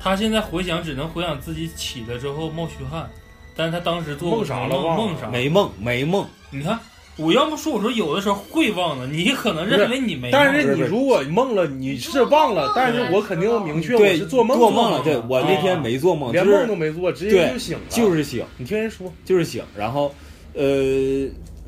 [0.00, 3.10] 他现在回想只能回想自己起来之后冒虚汗，
[3.54, 5.28] 但是他当时做梦啥了忘了梦啥？
[5.28, 6.78] 没梦没梦，你看，
[7.16, 17.84] 我要么说我说有的时候会忘的，你可能认为你没，但是你如果梦了，你是忘了，但是我肯定明确我，是做梦做梦了，对我那天没做梦，连就是梦都没做，直接就醒了。
[17.88, 18.44] 就是醒。
[18.58, 20.12] 你听人说，就是醒，然后
[20.54, 20.64] 呃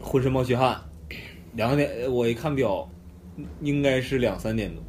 [0.00, 0.80] 浑身冒虚汗，
[1.54, 2.88] 两点呃我一看表，
[3.62, 4.82] 应该是两三点多，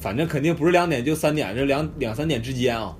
[0.00, 2.96] 反正肯定不是两点就三点，这两两三点之间啊。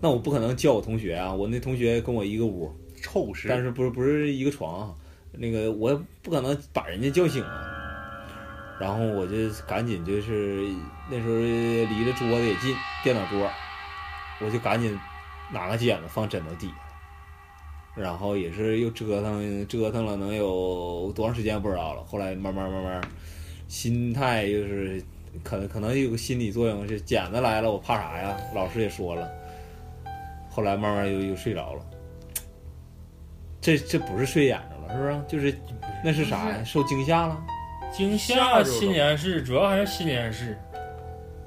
[0.00, 4.94] 那我不可能叫我同学啊，我那同学跟我一个屋，臭是，但是不是不是一个床啊，
[5.38, 7.64] 那个我不可能把人家叫醒啊。
[8.80, 10.68] 然后我就赶紧就是
[11.10, 13.50] 那时候离着桌子也近，电脑桌，
[14.40, 14.96] 我就赶紧
[15.52, 22.04] 拿个剪子放枕头底下，然后也是又折腾折腾了能有多长时间不知道了。
[22.04, 23.00] 后来慢慢慢慢，
[23.66, 25.02] 心态就是
[25.42, 28.36] 可能可能有个心理作用，是剪子来了我怕啥呀？
[28.54, 29.28] 老师也说了。
[30.48, 31.84] 后来慢慢又又睡着了，
[33.60, 35.22] 这这不是睡眼着，是不是？
[35.28, 35.58] 就是
[36.02, 36.62] 那是啥呀？
[36.64, 37.38] 受惊吓了？
[37.92, 40.58] 惊吓新年是，主要还是新年是。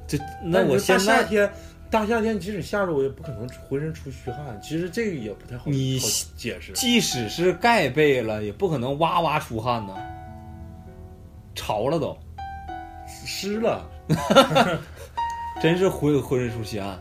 [0.08, 1.50] 这那我现在夏天，
[1.90, 4.60] 大夏天即使下着我，也不可能浑身出虚汗。
[4.62, 6.74] 其实这个也不太好你好解释。
[6.74, 9.96] 即使是盖被了，也不可能哇哇出汗呢，
[11.56, 12.18] 潮了都，
[13.08, 13.88] 湿了，
[15.62, 17.00] 真是浑浑身出虚汗，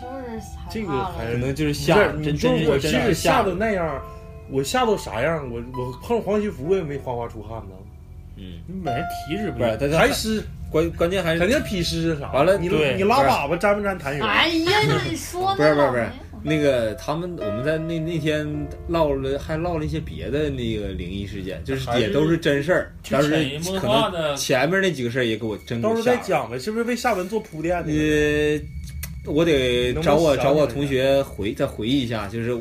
[0.00, 0.40] 就是
[0.70, 4.00] 这个还可能就是不吓，是，真我即真是真使吓是吓的，那样，
[4.50, 5.48] 我吓到啥样？
[5.50, 7.74] 我我碰黄西服也没哗哗出汗呢，
[8.36, 12.32] 嗯，你本身体质不不是，一样，但是还湿，关关键还是肯定脾湿啥。
[12.32, 14.70] 完了你你拉粑粑沾不沾痰哎盂？
[14.70, 16.08] 呀，你说不是不是不是
[16.42, 18.46] 那个他们我们在那那天
[18.88, 26.02] 唠了还唠了一些别的那个灵异事件，就是也都是真事儿，去但是潜移默可能前面那几个事儿也给我真给到时候。
[26.02, 27.90] 再讲呗，是不是为下文做铺垫的？
[27.90, 28.60] 呃，
[29.32, 32.56] 我得找我找我同学回再回忆一下，就是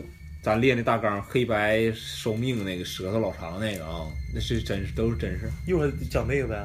[0.45, 6.63] 咱列那大纲黑白收命那个舌头老长那个啊，那是真是都是真事儿，一会儿讲那个呗。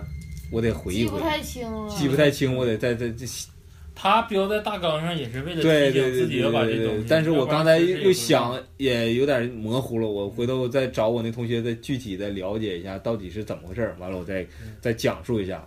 [0.50, 3.26] 我得回忆回忆，记不太清了，记不太清，我得再再再
[3.96, 6.90] 他标在大纲上也是为了对对对提醒自己对要把这东西。。
[6.90, 14.46] 对对但是我刚才又想，也有点模糊了，我回头再找我那同学再具体的了解一下到底是怎么回事儿，完了我再
[14.78, 15.66] 再讲述一下，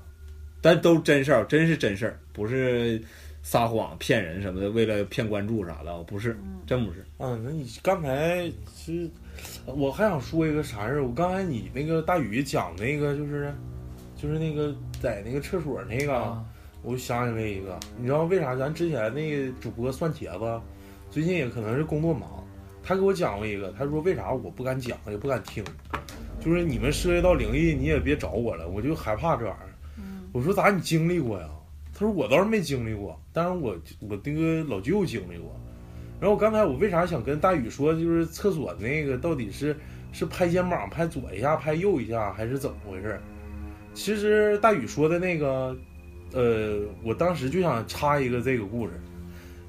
[0.61, 3.01] 但都真事儿，真是真事儿，不是
[3.43, 6.35] 撒谎骗人什么的，为了骗关注啥的，不是，
[6.65, 7.01] 真不是。
[7.17, 9.11] 啊，那你刚才其实，
[9.65, 11.03] 我还想说一个啥事儿？
[11.05, 13.53] 我刚才你那个大宇讲那个就是，
[14.15, 16.43] 就是那个在那个厕所那个，啊，
[16.83, 20.61] 我想起来一个，你知道为啥咱之前那个主播蒜茄子，
[21.11, 22.41] 最近也可能是工作忙，
[22.81, 25.61] 他给我讲过一个，他说为啥我不敢讲也不敢听，
[26.39, 29.69] 就是你们涉及到灵异你也别找我了，我就害怕这玩意儿。
[29.97, 31.49] 嗯我说咋你经历过呀？
[32.03, 35.57] 他说我倒是没经历过，但是我我那个老舅经历过。
[36.19, 39.73] 然后我刚才我为啥想跟大宇说，就是厕所那个到底是
[40.11, 43.17] 是拍肩膀拍左一下拍右一下还是怎么回事？
[43.93, 45.75] 其实大宇说的那个，
[46.33, 48.93] 呃，我当时就想插一个这个故事，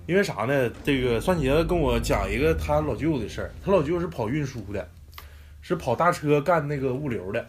[0.06, 0.70] 因为啥呢？
[0.82, 4.88] 这个蒜茄子跟我讲一个他老舅的事儿，他老舅是跑运输的，
[5.60, 7.46] 是跑大车干那个物流的。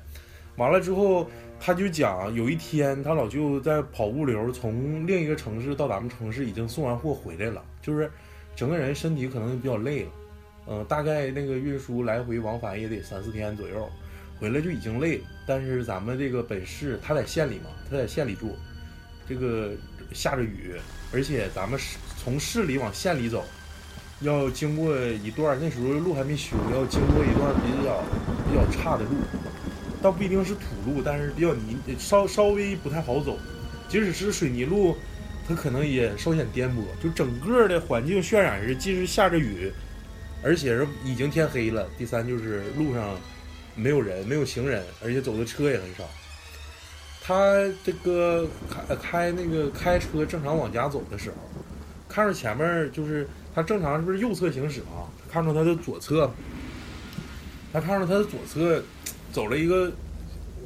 [0.57, 1.29] 完了之后，
[1.59, 8.11] 他就讲有一天他老舅在跑物流，从另一个城市到咱们城市已经送完货回来了，就是
[8.55, 10.09] 整个人身体可能比较累了，
[10.67, 13.89] 嗯、大概那个运输来回往返也得三四天左右。
[14.37, 15.23] 回来就已经累了。
[15.47, 18.53] 但是咱们这个本市，他在县里嘛，他在县里住，
[19.29, 19.71] 这个
[20.11, 20.73] 下着雨，
[21.13, 23.45] 而且咱们市从市里往县里走，
[24.19, 28.03] 要经过一段那时候路还没修，要经过一段比较
[28.49, 29.15] 比较差的路，
[30.05, 33.39] 倒不一定是土路，但是比较泥，稍稍微不太好走。
[33.89, 34.95] 即使是水泥路，
[35.47, 36.83] 它可能也稍显颠簸。
[37.01, 39.73] 就整个的环境渲染是，既是下着雨，
[40.43, 41.89] 而且是已经天黑了。
[41.97, 43.17] 第三就是路上
[43.75, 46.03] 没有人，没有行人，而且走的车也很少。
[47.23, 48.47] 他这个
[48.87, 51.37] 开开那个开车正常往家走的时候，
[52.07, 55.09] 看着前面就是他正常是不是右侧行驶嘛？
[55.31, 56.31] 看着他的左侧，
[57.73, 58.83] 他看着他的左侧
[59.35, 59.91] 走了一个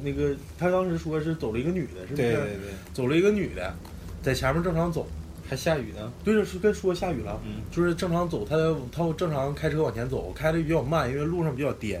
[0.00, 2.22] 那个，他当时说是走了一个女的，是不是？
[2.22, 3.74] 对对对，走了一个女的，
[4.22, 5.08] 在前面正常走。
[5.48, 6.12] 还下雨呢。
[6.22, 8.54] 对着是跟说下雨了，嗯，就是正常走，他
[8.92, 12.00] 他正常开车往前走，开的比较慢，因为路上比较颠，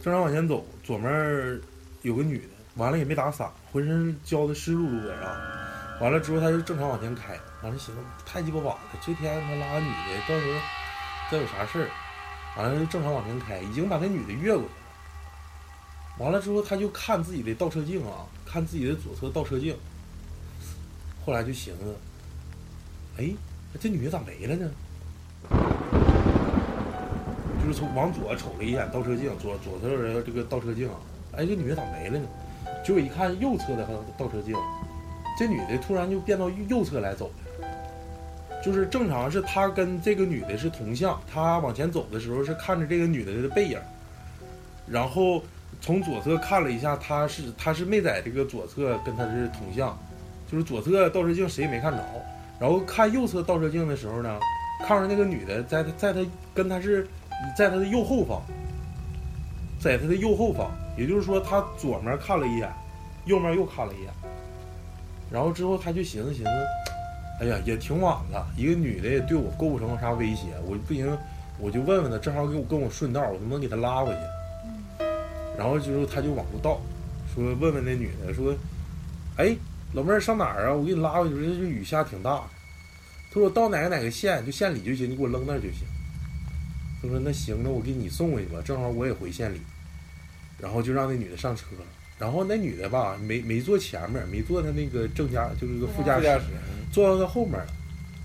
[0.00, 1.60] 正常往前走，左面
[2.02, 2.44] 有个女的，
[2.76, 10.60] 完了也没打伞，浑身浇的湿漉漉的啊，完了之后他就正常往前开，完了寻思太鸡巴晚了，这天他拉个女的，到时候
[11.32, 11.88] 再有啥事儿，
[12.56, 14.70] 完了就正常往前开，已经把那女的越过去了，
[16.18, 19.76] 完了之后他就看自己的倒车镜啊，看自己的左侧倒车镜，
[21.24, 21.96] 后来就寻思。
[23.18, 23.30] 哎，
[23.80, 24.70] 这女的咋没了呢？
[27.60, 30.88] 就是从往左瞅了一眼倒车镜，左左侧的这个倒车镜，
[31.36, 32.26] 哎，这女的咋没了呢？
[32.84, 34.54] 结果一看右侧的倒车镜，
[35.38, 37.68] 这女的突然就变到右侧来走了，
[38.64, 43.78] 就是正常是她跟这个女的是同向，她往前走的时候是看着这个女的的背影，
[44.86, 45.42] 然后
[45.80, 49.96] 从左侧看了一下，他是他是没在这个左侧跟他是同向，
[50.50, 52.04] 就是左侧倒车镜谁也没看着。
[52.60, 54.38] 然后看右侧倒车镜的时候呢，
[54.86, 56.20] 看着那个女的在他在他
[56.52, 57.06] 跟他是
[57.56, 58.42] 在他的右后方，
[59.80, 62.68] 在他的右后方，也就是说他左面看了一眼，
[63.26, 64.10] 右面又看了一眼，
[65.30, 66.50] 然后之后他就寻思寻思，
[67.40, 71.16] 哎呀也挺晚了，一个女的也对我构不成啥威胁，我不行，
[71.60, 74.18] 我就问问他，正好跟我跟我顺道，我能不能给她拉回去？
[75.58, 76.80] 然后就是他就往后倒，
[77.34, 78.54] 说问问那女的说，
[79.36, 79.54] 哎。
[79.94, 80.74] 老妹儿上哪儿啊？
[80.74, 81.34] 我给你拉回去。
[81.34, 82.42] 这这雨下挺大。
[83.32, 85.88] 他说到哪个哪个县，就县里就行，你给我扔那儿就行。
[87.00, 89.62] 他说那行，那我给你送回去吧，正好我也回县里。
[90.58, 91.64] 然后就让那女的上车。
[92.18, 96.38] 然后那女的吧，没没坐前面，没坐他那个正驾，就是个副驾驶，
[96.92, 97.66] 坐到他后面了，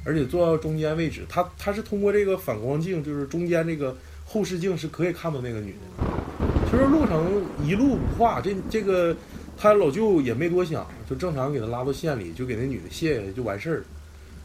[0.04, 1.26] 而且坐到中间位置。
[1.30, 6.03] 他他是通过这个反光镜，就是中间这个后视镜是可以看到那个女的。
[6.74, 9.15] 其实路程一路无话，这这个。
[9.55, 13.84] 他老舅也没多想，就正常给他拉到县里，就给那女的卸下就完事儿。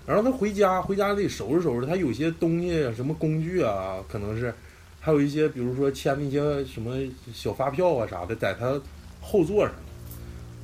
[0.06, 1.86] 然后他回家，回家得收拾收拾。
[1.86, 4.52] 他有些东西，什么工具啊，可能是，
[5.00, 6.94] 还有一些，比如说签那些什么
[7.32, 8.78] 小发票啊啥的，在他
[9.22, 9.74] 后座上。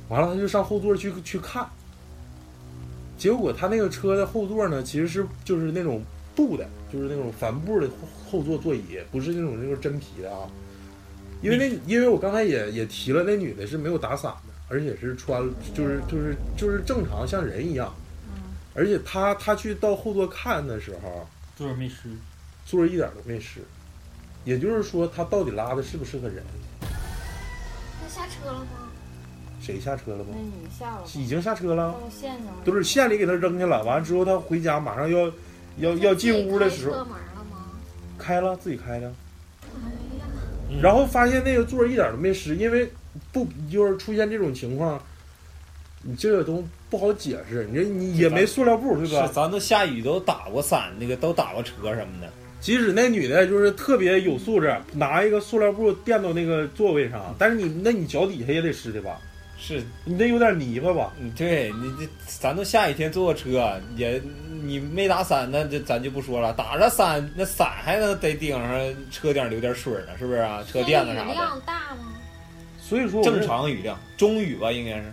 [0.09, 1.67] 完了，他就上后座去去看。
[3.17, 6.01] 结果他那个车的后座呢，其实是就是那种
[6.35, 7.89] 布的，就是那种帆布的
[8.29, 10.47] 后座座椅，不是那种那种真皮的啊。
[11.41, 17.93] 因为那，因为我刚才也也提了，那女的是没有打伞的，而且是穿，就是就是就是正常像人一样，
[18.73, 22.09] 而且她她去到后座看的时候，座没湿，
[22.65, 23.61] 座一点都没湿，
[24.43, 26.43] 也就是说她到底拉的是不是个人？
[26.81, 28.67] 她下车了吗？
[29.61, 30.29] 谁下车了吗？
[30.31, 33.83] 那女下了，已经下车了，到县上了，都是县里给她扔下了。
[33.83, 35.31] 完了之后，她回家马上要
[35.77, 37.57] 要要进屋的时候，开门了吗？
[38.17, 39.07] 开了，自己开的。
[39.63, 40.04] 哎呀，
[40.81, 42.89] 然后发现那个座儿一点都没湿，因为
[43.31, 45.01] 不就是出现这种情况，
[46.01, 47.67] 你这个都不好解释。
[47.71, 49.27] 你这你也没塑料布，对吧？
[49.27, 52.29] 是，咱都下雨都打过伞，那个都打过车什么的。
[52.59, 59.19] 即使那女的就是特别有素质，拿一个塑料布垫到那个座位上，但是你那你脚底下也得湿的吧？
[59.65, 61.11] 是你得有点泥巴吧？
[61.19, 64.21] 嗯，对你这咱都下雨天坐个车，也
[64.63, 66.53] 你没打伞，那这咱就不说了。
[66.53, 70.63] 打着伞，那伞还能得顶上车顶留点水呢，是不是啊？
[70.71, 72.13] 车垫子啥的雨，量大吗？
[72.79, 75.11] 所以说正常雨量，中雨吧，应该是，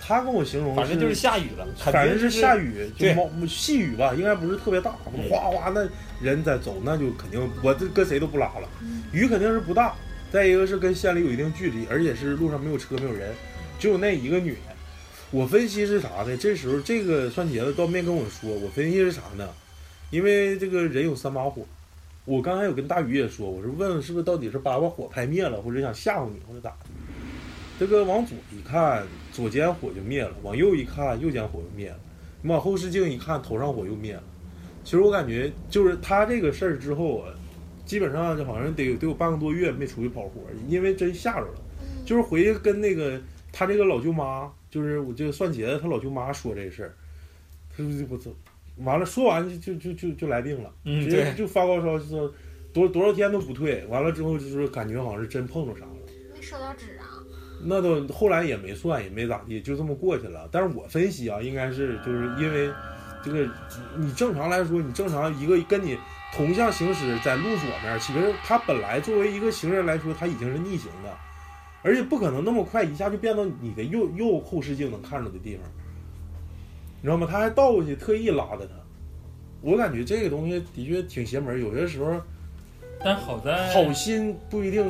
[0.00, 4.92] 他跟我形容，反正就是下雨了，肯反正是下雨，就对毛细雨吧，应该不是特别大，
[5.28, 5.88] 哗哗那
[6.22, 8.68] 人在走，那就肯定我这跟谁都不拉了。
[9.10, 9.92] 雨肯定是不大，
[10.30, 13.34] 再一个是跟县里有一定距离，而且是路上没有车没有人，
[13.78, 14.76] 只有那一个女的。
[15.30, 16.36] 我分析是啥呢？
[16.36, 19.48] 这时候这个蒜茄子倒没跟我说，我分析是啥呢？
[20.10, 21.62] 因为这个人有三把火，
[22.24, 26.86] 我刚才有跟大宇也说，我是问问是不是到底是把把火拍灭了，或者想吓唬你，或者咋的？
[27.78, 31.96] 这个往左一看，左肩火就灭了；往右一看，右肩火就灭了；
[32.40, 34.22] 你往后视镜一看，头上火又灭了。
[34.82, 37.28] 其实我感觉，就是他这个事儿之后啊，
[37.84, 41.60] 基本上就好像得得有半个多月没出去跑活，因为真吓着了。
[42.06, 43.20] 就是回去跟那个
[43.52, 46.94] 他这个老舅妈，就是我这个蒜茄子他老舅妈说这事儿，
[47.70, 48.30] 他说我操，
[48.78, 52.32] 完了说完就就就就就来病了，嗯，直接，就发高烧，就说
[52.72, 55.92] 多多少天都不退，完了之后就是感觉好像是真碰着啥了。
[56.34, 57.06] 没烧到纸啊？
[57.64, 60.48] 那都后来也没算，也没咋地，就这么过去了。
[60.52, 62.70] 但是我分析啊，应该是就是因为
[63.24, 63.50] 这个，
[63.96, 65.98] 你正常来说，你正常一个跟你
[66.32, 71.18] 同向行驶在路左面，其实他本来作为一个行人来说，他已经是逆行的，
[71.82, 75.64] 而且不可能那么快一下就变到你的右右后视镜能看着的地方，
[77.00, 77.26] 你知道吗？
[77.30, 78.72] 他还倒过去特意拉的他。
[79.60, 82.20] 我感觉这个东西的确挺邪门，有些时候
[83.02, 84.84] 但好在好心不一定，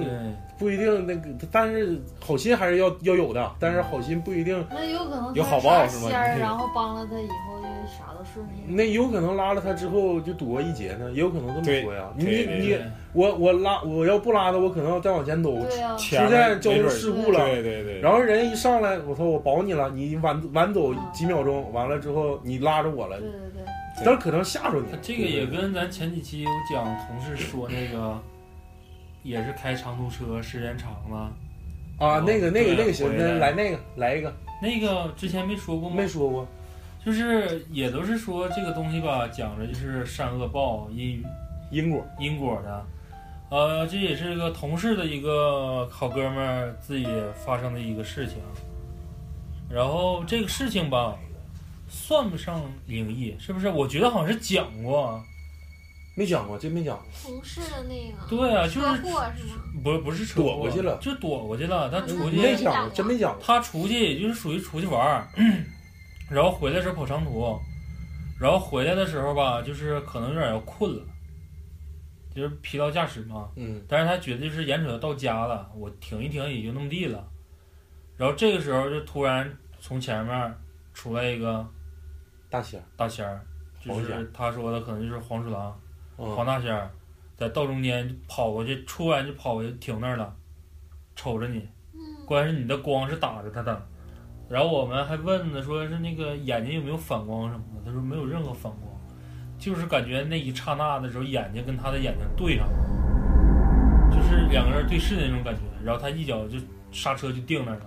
[0.59, 8.75] 不一定那个，但是好心还是要要有的，但是好心不一定，那有可能有好报是吗 然后帮了他以后就啥都顺利。
[8.75, 12.11] 那有可能拉了他之后就躲过一劫呢，也有可能这么说呀。
[12.17, 12.83] 你你对
[13.15, 17.41] 我我拉我要不拉他，我可能要再往前走，对啊，出现交通事故了。
[17.47, 23.63] 对对对，然后人一上来，我操，我保你了，你晚晚走嗯几秒钟，完了之后你拉着我了对，对对，
[24.05, 24.99] 但是可能吓着你他。
[25.01, 28.21] 这个也跟咱前几期有讲同事说那个，
[29.23, 31.33] 也是开长途车时间长了，
[31.99, 34.33] 啊，那个那个对那个行，回来那来那个来一个，
[34.63, 35.97] 那个之前没说过吗？
[35.97, 36.47] 没说过，
[37.05, 41.25] 就是也都是说这个东西吧，讲的就是善恶报因
[41.73, 42.85] 因果因果的。
[43.51, 47.07] 呃，这也是个同事的一个好哥们儿自己
[47.45, 48.37] 发生的一个事情。
[49.71, 51.17] 然后这个事情吧，
[51.89, 53.69] 算不上灵异，是不是？
[53.69, 55.23] 我觉得好像是讲过。
[56.15, 57.07] 没讲过，真没讲过。
[57.23, 59.63] 同事的那个对啊，就车是祸是吗？
[59.85, 61.89] 不是不是车祸躲过去了就躲过去了。
[61.89, 63.43] 他出去没讲过，真没讲过。
[63.43, 65.29] 他出去也就是属于出去玩儿，
[66.29, 67.57] 然后回来时候跑长途，
[68.41, 71.03] 然后回来的时候吧，就是可能有点要困了，
[72.35, 73.51] 就是疲劳驾驶嘛。
[73.57, 77.27] 嗯，但是他觉得就是眼瞅要到家了，我停一停也就那么地了。
[78.17, 80.55] 然后这个时候就突然从前面
[80.93, 81.67] 出来一个
[82.51, 83.41] 大仙儿，大仙儿，
[83.81, 85.81] 就是他说的可能就是黄鼠狼、
[86.17, 86.91] 黄嗯，大仙儿，
[87.37, 90.35] 在道中间跑过去，突然就跑过去停那儿了，
[91.15, 91.69] 瞅着你。
[91.95, 93.87] 嗯，关键是你的光是打着他的。
[94.49, 98.98] 然后我们还问呢，说是那个眼睛有没有反光什么的，他说没有任何反光，
[99.59, 105.61] 就是感觉那一刹那的时候，眼睛跟他的眼睛对上了，就是两个人对视的那种感觉。
[105.85, 106.59] 然后他一脚就
[106.93, 107.87] 刹车就定那儿了，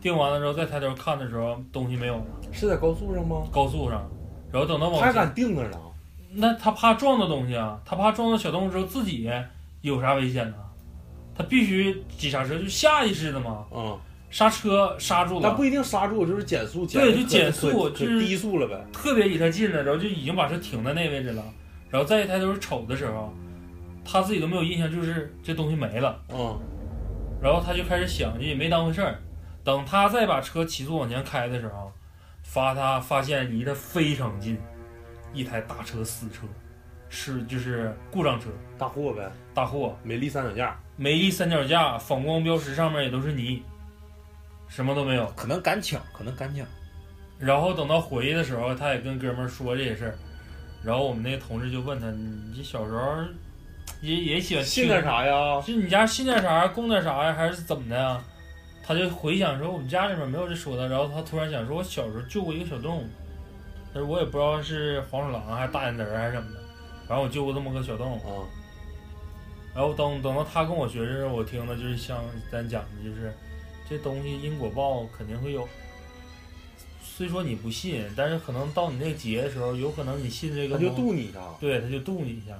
[0.00, 3.42] 定完了之后再抬头看的时候，东西没有了，是在高速上吗？
[3.52, 4.08] 高速上。
[4.50, 5.68] 然后等到往他还敢定那？
[6.30, 9.30] 那他怕撞到东西啊，他怕撞到小动物之后自己
[9.80, 10.56] 有啥危险呢？
[11.34, 13.98] 他必须急刹车，就下意识的嘛，嗯，
[14.30, 15.40] 刹车刹住了。
[15.42, 18.78] 但不一定刹住，就是减速，减对就减速就是低速了呗。
[18.92, 21.44] 特别离他近了，然后就已经把车停在那位置了，
[21.90, 23.32] 然后再一抬头瞅的时候，
[24.04, 26.58] 他自己都没有印象，就是这东西没了，嗯，
[27.42, 29.18] 然后他就开始想，就也没当回事儿。
[29.64, 31.92] 等他再把车起速往前开的时候，
[32.42, 34.58] 发他发现离他非常近，
[35.34, 36.46] 一台大车死车，
[37.10, 38.48] 是就是故障车，
[38.78, 40.78] 大货呗，大货，美丽三脚架。
[40.96, 43.62] 美丽三脚架，反光标识上面也都是泥，
[44.68, 45.26] 什么都没有。
[45.36, 46.66] 可能敢抢，可能敢抢。
[47.38, 50.18] 然后等到回去的时候，他也跟哥们儿说这些事儿，
[50.82, 52.10] 然后我们那个同事就问他
[52.54, 53.16] ：“你小时候
[54.00, 55.02] 也也喜欢信点？
[55.02, 55.60] 啥呀？
[55.60, 58.22] 是你家信点啥，供点啥呀，还是怎么的呀？”
[58.82, 63.06] 他就回想说：“我们家里面没有这说的。”然后他突然想说：“我小时候救过一个小动物，
[63.92, 66.60] 但是我也不知道是黄鼠狼还是大眼贼还是什么的，
[67.06, 68.14] 反正我救过这么个小动物。
[68.16, 68.42] 啊，
[69.74, 73.32] 然后等等到他跟我学的时候，我听的就是像咱讲的，就是
[73.88, 75.66] 这东西因果报肯定会有。
[77.00, 81.40] 虽说你不信，但是可能到你那个节的时候，有可能你信这个他就渡你一下。
[81.58, 82.54] 对，他就渡你一下。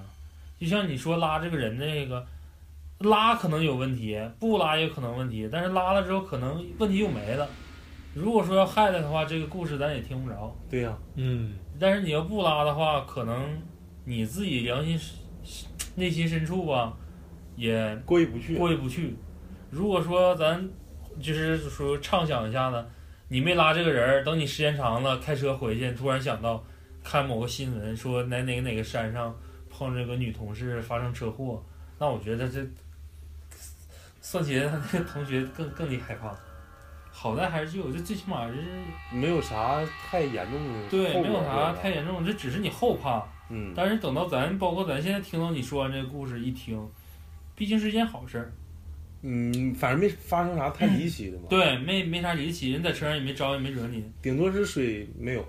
[0.58, 2.26] 就像你说拉这个人那个，
[2.98, 7.48] 拉可能有问题，不拉也有可能问题，但是拉了之后可能问题又没了。
[8.14, 10.56] 如果说要害他的话，这个故事咱也听不着。
[10.68, 13.56] 对呀，嗯，但是你要不拉的话，可能
[14.04, 14.98] 你自己良心
[15.94, 16.96] 内心深处吧，
[17.54, 18.56] 也过意不去。
[18.56, 19.14] 过意不去。
[19.70, 20.68] 如果说咱
[21.20, 22.86] 就是说畅想一下呢，
[23.28, 26.64] 你没拉这个人儿，等你时间长了，开车回去，突然想到
[27.04, 29.34] 看某个新闻说哪哪个哪个山上
[29.70, 31.62] 碰着个女同事发生车祸，
[31.98, 32.66] 那我觉得这
[34.20, 36.34] 算起来他那个同学更更得害怕。
[37.10, 38.54] 好在还是有，这最起码是
[39.12, 43.26] 没有啥太严重的对，没有啥太严重，这只是你后怕。
[43.50, 46.80] 嗯，但是等到咱，包括咱现在听到你说完这个故事，一听，
[47.56, 48.52] 毕竟是一件好事儿。
[49.22, 54.04] 嗯，反正没发生啥太离奇的嘛。，对，没没啥离奇，人在车上也没招也没惹你。
[54.22, 55.44] 顶多是水没有。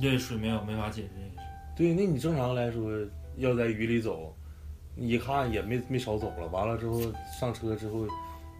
[0.00, 1.48] 对，水没有，没法解释这个事。
[1.76, 2.90] 对，那你正常来说
[3.36, 4.36] 要在雨里走，
[4.94, 6.46] 你一看也没没少走了。
[6.48, 7.00] 完了之后
[7.40, 8.06] 上车之后，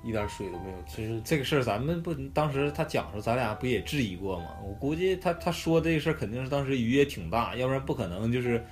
[0.04, 0.76] 一点水都没有。
[0.86, 4.46] 其实这个事儿咱们不当时他讲的时候，咱俩不也质疑过吗？
[4.66, 8.64] 我估计他他说这个事儿肯定是当时雨也挺大，要不然不可能就是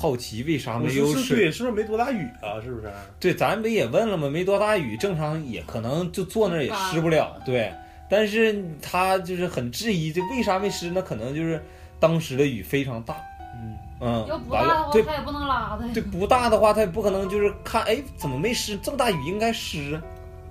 [0.00, 1.14] 好奇为啥没有水。
[1.14, 2.62] 是是对，是不是没多大雨啊？
[2.62, 2.88] 是不是？
[3.18, 4.30] 对，咱不也问了吗？
[4.30, 7.36] 没多大雨，正常也可能就坐那儿也湿不了。
[7.44, 7.74] 对，
[8.08, 11.02] 但是他就是很质疑，这为啥没湿那？
[11.02, 11.60] 可能就是
[11.98, 13.16] 当时的雨非常大。
[13.60, 15.90] 嗯嗯，要不完大的话，了对他也不能拉他呀。
[15.92, 18.78] 对不大的话，他也不可能就是看哎怎么没湿？
[18.80, 20.02] 这么大雨应该湿啊。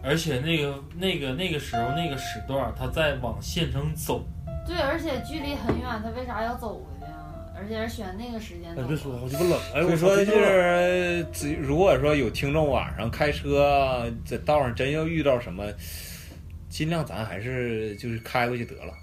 [0.04, 4.26] 而且那个那个那个时候那个时段，他在往县城走，
[4.66, 6.97] 对，而且距离很远，他为啥要走回去啊？
[7.60, 9.60] 而且是选那个时间别说，好鸡巴冷。
[9.74, 15.66] 哎，我所以说就是，如果说有听众晚上开车在道上真要遇到什么，
[16.70, 18.94] 尽量咱还是就是开过去得了，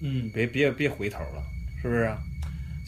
[0.00, 1.42] 嗯，别别别回头了，
[1.82, 2.18] 是不是啊？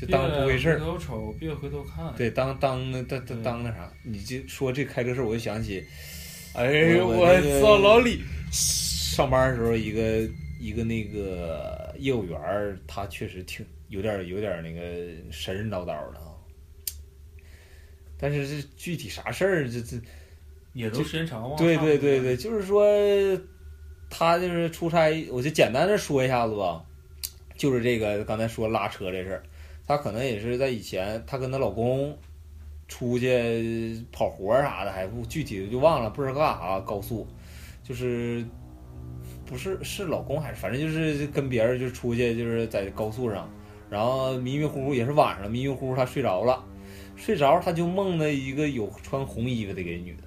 [0.00, 0.84] 就当不回事儿回。
[0.84, 2.12] 头瞅，别回头看。
[2.16, 5.82] 对，当当当当当那啥，你就说这开车事儿，我就想起
[6.54, 7.26] 哎呦，我
[7.60, 8.22] 操，老李，
[8.52, 10.28] 上班的时候一个
[10.60, 12.38] 一个那个业务员，
[12.86, 14.80] 他确实挺有点有点那个
[15.30, 16.32] 神神叨叨的啊。
[18.18, 19.96] 但是这具体啥事儿，这这
[20.72, 22.86] 也都时间长了对对对对，就是说
[24.08, 26.84] 他就是出差，我就简单的说一下子吧，
[27.56, 29.42] 就是这个刚才说拉车这事儿，
[29.86, 32.16] 她可能也是在以前，她跟她老公
[32.88, 37.26] 出去跑活儿啥的，还不具体的就忘了，不知道干啥，高速
[37.82, 38.44] 就是
[39.44, 43.50] 不是是老公还是反正就是跟别人就出去就是在高速上，
[43.88, 46.64] 然后迷迷糊糊也是晚上，迷迷糊糊他睡着了，
[47.14, 50.22] 睡着他就梦到一个有穿红衣服的一个女的。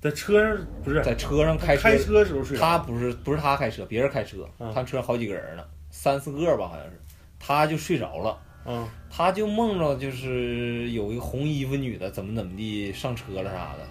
[0.00, 1.02] 在车上不是？
[1.02, 2.62] 在车上开车，开车的时候睡着。
[2.62, 7.00] 他不是不是他开车，别人开车，嗯他车上好几个人呢，三四个吧，好像是，
[7.38, 13.86] 他就睡着了，嗯他就梦着就是有一个红衣服女的怎么怎么地上车了啥的，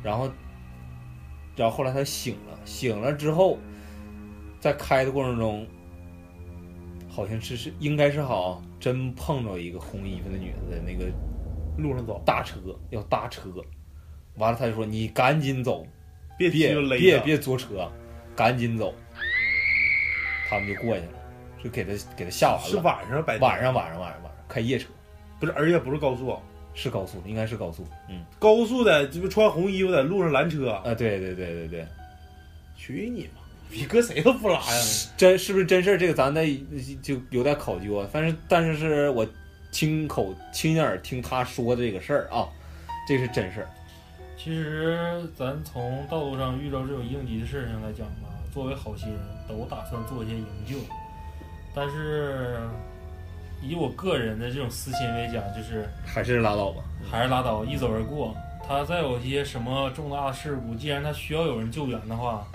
[0.00, 0.30] 然后，
[1.56, 3.58] 然后后来他醒了，醒了之后，
[4.60, 5.66] 在开的过程中，
[7.16, 11.10] 好像是是应该是好真碰着一个红衣服的女的在那个
[11.78, 12.58] 路上走，搭车
[12.90, 13.48] 要搭车，
[14.34, 15.86] 完了他就说你赶紧走，
[16.36, 17.90] 别别别别坐车，
[18.36, 18.92] 赶紧走。
[20.46, 21.12] 他们就过去了，
[21.64, 22.82] 就给他给他吓完是了。
[22.82, 24.90] 晚上白天晚上晚上晚上晚上开夜车，
[25.40, 26.38] 不是，而且不是高速，
[26.74, 27.82] 是高速，应该是高速。
[28.10, 31.86] 嗯，高速的这不穿红衣服在路上拦车，啊，对对对对对，
[32.76, 33.35] 去你妈！
[33.70, 34.82] 比搁谁都不拉呀！
[35.16, 35.98] 真是不是真事儿？
[35.98, 36.64] 这个咱得
[37.02, 38.08] 就有点考究啊。
[38.12, 39.26] 但是但是是我
[39.70, 42.48] 亲口亲耳听他说的这个事儿啊，
[43.08, 43.70] 这是真事儿。
[44.38, 50.76] 其实咱从道路上遇到这种应急的事情来讲吧，作为好心人都打算做一些营救，
[51.74, 52.58] 但是
[53.62, 56.82] 以我个人的这种私心为讲，就是还是拉倒吧。
[57.10, 58.34] 还是拉倒，一走而过。
[58.68, 62.46] 他再有一些什么重大的事故，既然他需要有人救援的话，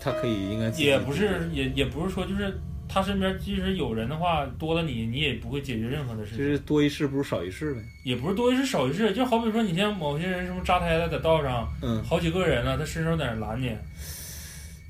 [0.00, 2.56] 他可以应该也不是也也不是说就是
[2.88, 6.38] 他身边即使有人的话，多了你你也不会解决任何的事情。
[6.38, 7.80] 就是多一事不如少一事呗。
[8.02, 13.70] 也不是多一事少一事，就好比说你像某些人什么扎胎了，在道上嗯，好几个人了，他伸手在那拦你，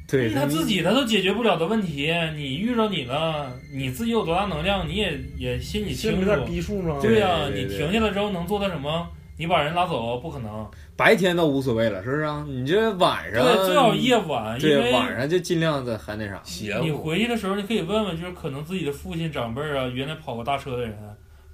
[0.07, 6.37] 对他自己他都解决不了的问题，你遇着你了，你自己有多大能量，你也也心里清楚心里有。
[6.37, 6.99] 点逼数吗？
[7.03, 9.09] 对呀、对对对你停下来之后能做到什么？
[9.39, 12.45] 你把人拉走不可能，白天倒无所谓了，是不是啊？
[12.49, 16.43] 你这晚上对，最好夜晚，因对为晚上就尽量的还那啥。
[16.83, 16.91] 你。
[16.91, 20.93] 回去的时候，你可以问问，就是可能自己的父亲长辈啊，原来跑过大车的人，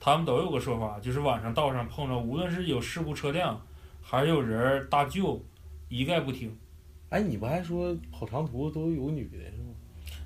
[0.00, 3.60] 他们都有个说法，就是晚上道上碰着，无论是有事故车辆，
[4.02, 5.38] 还是有人大救，
[5.90, 6.56] 一概不听。
[7.10, 9.74] 哎，你不还说跑长途都有女的是吗？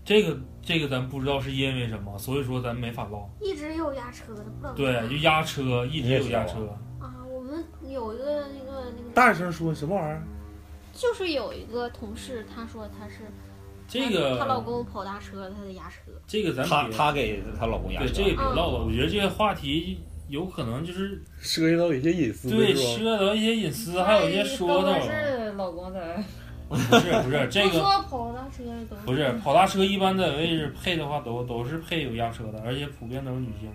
[0.04, 3.28] 这个这个咱不知道是因为什么，所以说咱没法唠。
[3.40, 6.78] 一直有压车的，不知道对，就压车，一直有压车。
[7.93, 10.22] 有一个那个那个，大声说什么玩意儿？
[10.93, 13.20] 就是有一个同事，她说她是
[13.86, 16.12] 这个她老公跑大车，她在压车。
[16.26, 18.84] 这个咱她别她给她老公压车对这个别唠了。
[18.84, 22.74] 我觉得这个话题有可能就是涉及到一些隐私，对？
[22.74, 25.01] 涉及到一些隐私，还有一些说都道。
[25.01, 26.22] 是老公在。
[26.68, 26.82] 不是
[27.22, 33.70] 不是 这个不说跑大车的都不是跑大车，一般在位置配的话都都是配有压车的，而且普遍都是女性。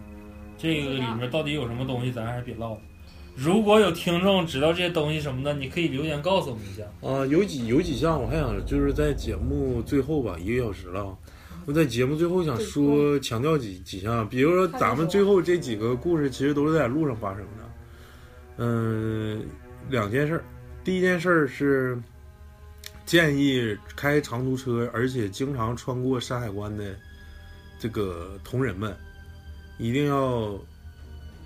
[0.59, 2.81] 这个里面到底有什么东西，咱还是别唠了。
[3.35, 6.83] 如果有听众知道这些东西什么的，你可以留言告诉我们一下。
[7.07, 11.17] 啊，有几有几项我还想就是在节目最后吧，一个小时了，
[11.65, 17.69] 我在节目最后想说强调几几项，比如说咱们最后这几个故事其实都是在路上发生的。
[18.57, 19.43] 嗯，
[19.89, 20.43] 两件事儿，
[20.83, 21.97] 第一件事儿是
[23.03, 26.95] 建议开长途车，而且经常穿过山海关的
[27.79, 28.95] 这个同仁们，
[29.79, 30.55] 一定要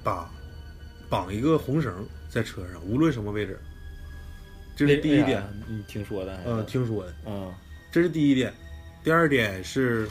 [0.04, 0.30] 把
[1.10, 3.60] 绑一个红绳在车上，无论什么位置。
[4.76, 6.40] 这是第一点。，你听说的？
[6.46, 7.54] 嗯，听说的，嗯
[7.92, 8.54] 这是第一点。
[9.04, 10.08] 第二点是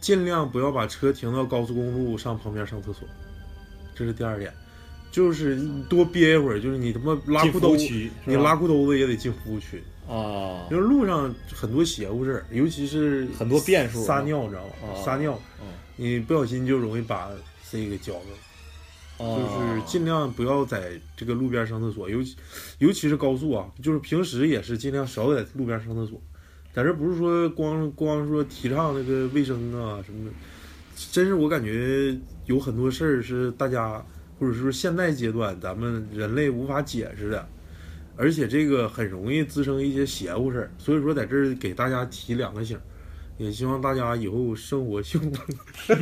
[0.00, 3.06] 尽量不要把车停到高速公路上旁边上厕所，
[3.94, 4.52] 这是第二点。
[5.10, 7.74] 就是你多憋一会儿，就是你他妈拉裤兜，
[8.24, 9.82] 你拉裤兜子也得进服务区。
[10.08, 14.70] 啊因为路上很多邪乎事儿，尤其是很多变数撒尿，你知道吗？
[14.82, 15.66] 哦撒尿，嗯
[15.96, 17.28] 你不小心就容易把
[17.62, 18.26] 谁给浇着。
[19.20, 22.36] 就是尽量不要在这个路边上厕所，尤其
[22.78, 26.20] 尤其是高速啊，就是平时也是尽量少在路边上厕所。
[26.72, 30.34] 在这不是说光光说提倡那个卫生啊什么的，
[31.10, 32.16] 真是我感觉
[32.46, 34.02] 有很多事儿是大家
[34.38, 37.46] 或者说现在阶段咱们人类无法解释的，
[38.16, 40.70] 而且这个很容易滋生一些邪乎事儿。
[40.78, 42.82] 所以说在这儿给大家提两个醒儿，
[43.40, 45.42] 也希望大家以后生活幸福。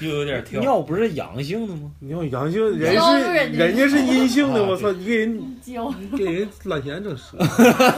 [0.00, 0.60] 又有点跳。
[0.60, 1.90] 尿不是阳性的吗？
[1.98, 3.20] 尿阳性，人是
[3.58, 4.92] 人家是阴性的，啊我操！
[4.92, 5.42] 你给人
[6.16, 7.20] 给人懒闲整折，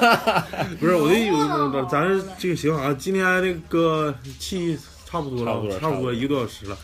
[0.81, 2.09] 不是我的有， 咱
[2.39, 4.75] 这个行啊，今天那个气
[5.05, 6.79] 差不多了，差不多一个多小时了。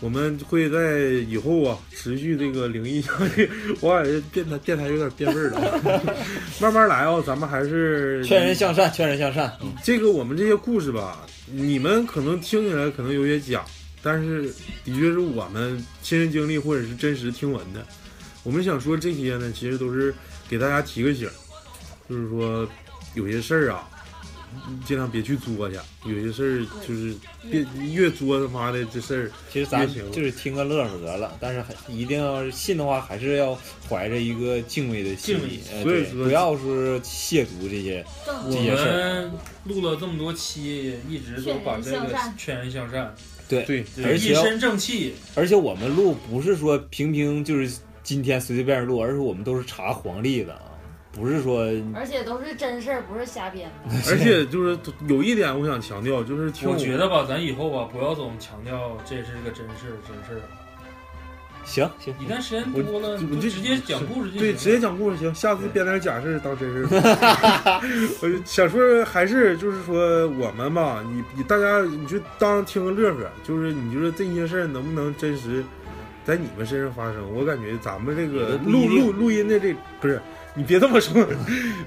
[0.00, 3.48] 我们会在以后啊持续这个灵异相对，
[3.80, 6.02] 我感觉电台电台有点变味儿了，
[6.60, 9.50] 慢慢来啊，咱们还是劝人向善，劝人向善。
[9.82, 13.64] 这个我们这些故事吧，你们可能听起来可能有些假，
[14.02, 14.44] 但是
[14.84, 17.86] 的确是我们亲身经历或者是真实听闻的。
[18.42, 20.14] 我们想说这些呢，其实都是
[20.48, 21.26] 给大家提个醒，
[22.10, 22.68] 就是说
[23.14, 23.88] 有些事儿啊，
[24.86, 27.14] 尽量别去作去；有些事儿就是
[27.50, 38.04] 别越作他妈的这事儿，其实咱就是听个乐呵得了，但是还一定要信的话，还是要怀着一个敬畏的心理，所以说不要说亵渎这些。
[38.26, 39.30] 我这些事们
[39.64, 43.14] 录了这么多期，一直都把这个劝人向善，
[43.48, 43.84] 对，对。
[43.96, 45.14] 对而且一身正气。
[45.34, 50.73] 而且我们录不是说平平就是今天随随便录，而是我们都是查黄历的啊，
[51.14, 53.94] 不是说而且都是真事儿，不是瞎编的。
[54.10, 60.40] 而且就是有一点我想强调，就是听我觉得吧，咱以后吧，不要总强调这是个真事儿，真事儿。
[61.64, 64.40] 行行，一旦时间多了，你就直接讲故事就行。
[64.40, 65.34] 对，直接讲故事行。
[65.34, 67.80] 下次编点假事儿当真事儿。
[68.20, 75.64] 我就想说，还是就是说我们吧，你你大家你就当听个乐呵，就是你就说这些事儿能不能真实
[76.22, 77.34] 在你们身上发生？
[77.34, 80.20] 我感觉咱们这个录录录音的这不是
[80.56, 81.26] 你别这么说，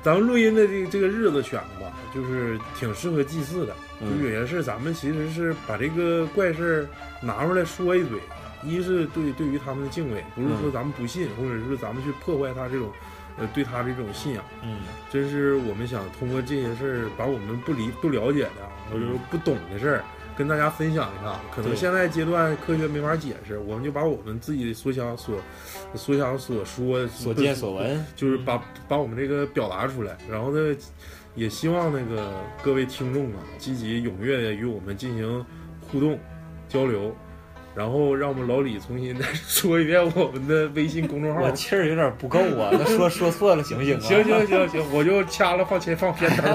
[0.03, 3.73] 咱们录音的这个这个日子选的吧，就是挺适合祭祀的。
[3.99, 6.87] 就嗯有些事儿咱们其实是把这个怪事儿
[7.25, 8.19] 拿出来说一嘴，
[8.63, 12.91] 一是对对于他们的敬畏，不是说嗯咱们不信，或者是咱们去破坏他这种，
[13.37, 14.43] 呃，对他这种信仰。
[14.63, 20.03] 嗯真是我们想通过这些事儿，把我们不理不了解的，或者说不懂的事儿，
[20.37, 21.39] 跟大家分享一下。
[21.53, 25.35] 可能现在阶段科学没法解释，我们就把我们自己所想所
[25.95, 30.75] 所想所说所见所闻，就是把把我们这个表达出来，然后呢，
[31.35, 32.31] 也希望那个
[32.61, 35.45] 各位听众啊，积极踊跃的与我们进行
[35.91, 36.17] 互动
[36.67, 37.15] 交流，
[37.75, 41.51] 然后让我们老李重新再说一遍我们的微信公众号我。
[41.51, 44.01] 气儿有点不够啊，那说说错了行不行啊？
[44.01, 46.47] 行行行行，我就掐了放前放片头。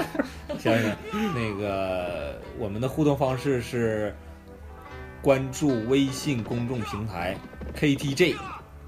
[0.59, 0.92] 行 行，
[1.33, 4.15] 那个我们的互动方式是
[5.21, 7.37] 关注微信公众平台
[7.77, 8.35] KTJ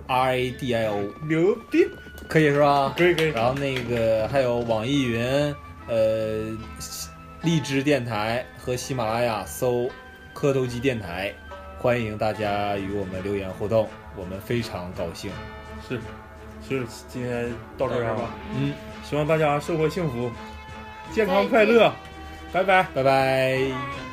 [0.08, 1.88] RADIO，牛逼，
[2.28, 2.94] 可以是吧？
[2.98, 3.30] 可以可以。
[3.30, 5.56] 然后那个还有网易云、
[5.88, 6.58] 呃
[7.42, 9.88] 荔枝电台和喜马拉雅搜
[10.34, 11.32] “磕头机电台”，
[11.78, 15.32] 欢迎大家与我们留言互动，我们非常高兴。
[15.88, 16.00] 是，
[16.68, 18.74] 是，今天到这儿吧，嗯，
[19.04, 20.32] 希望大家生活幸福，
[21.12, 21.94] 健康快乐，
[22.56, 22.88] 拜拜。
[22.94, 24.05] 拜拜。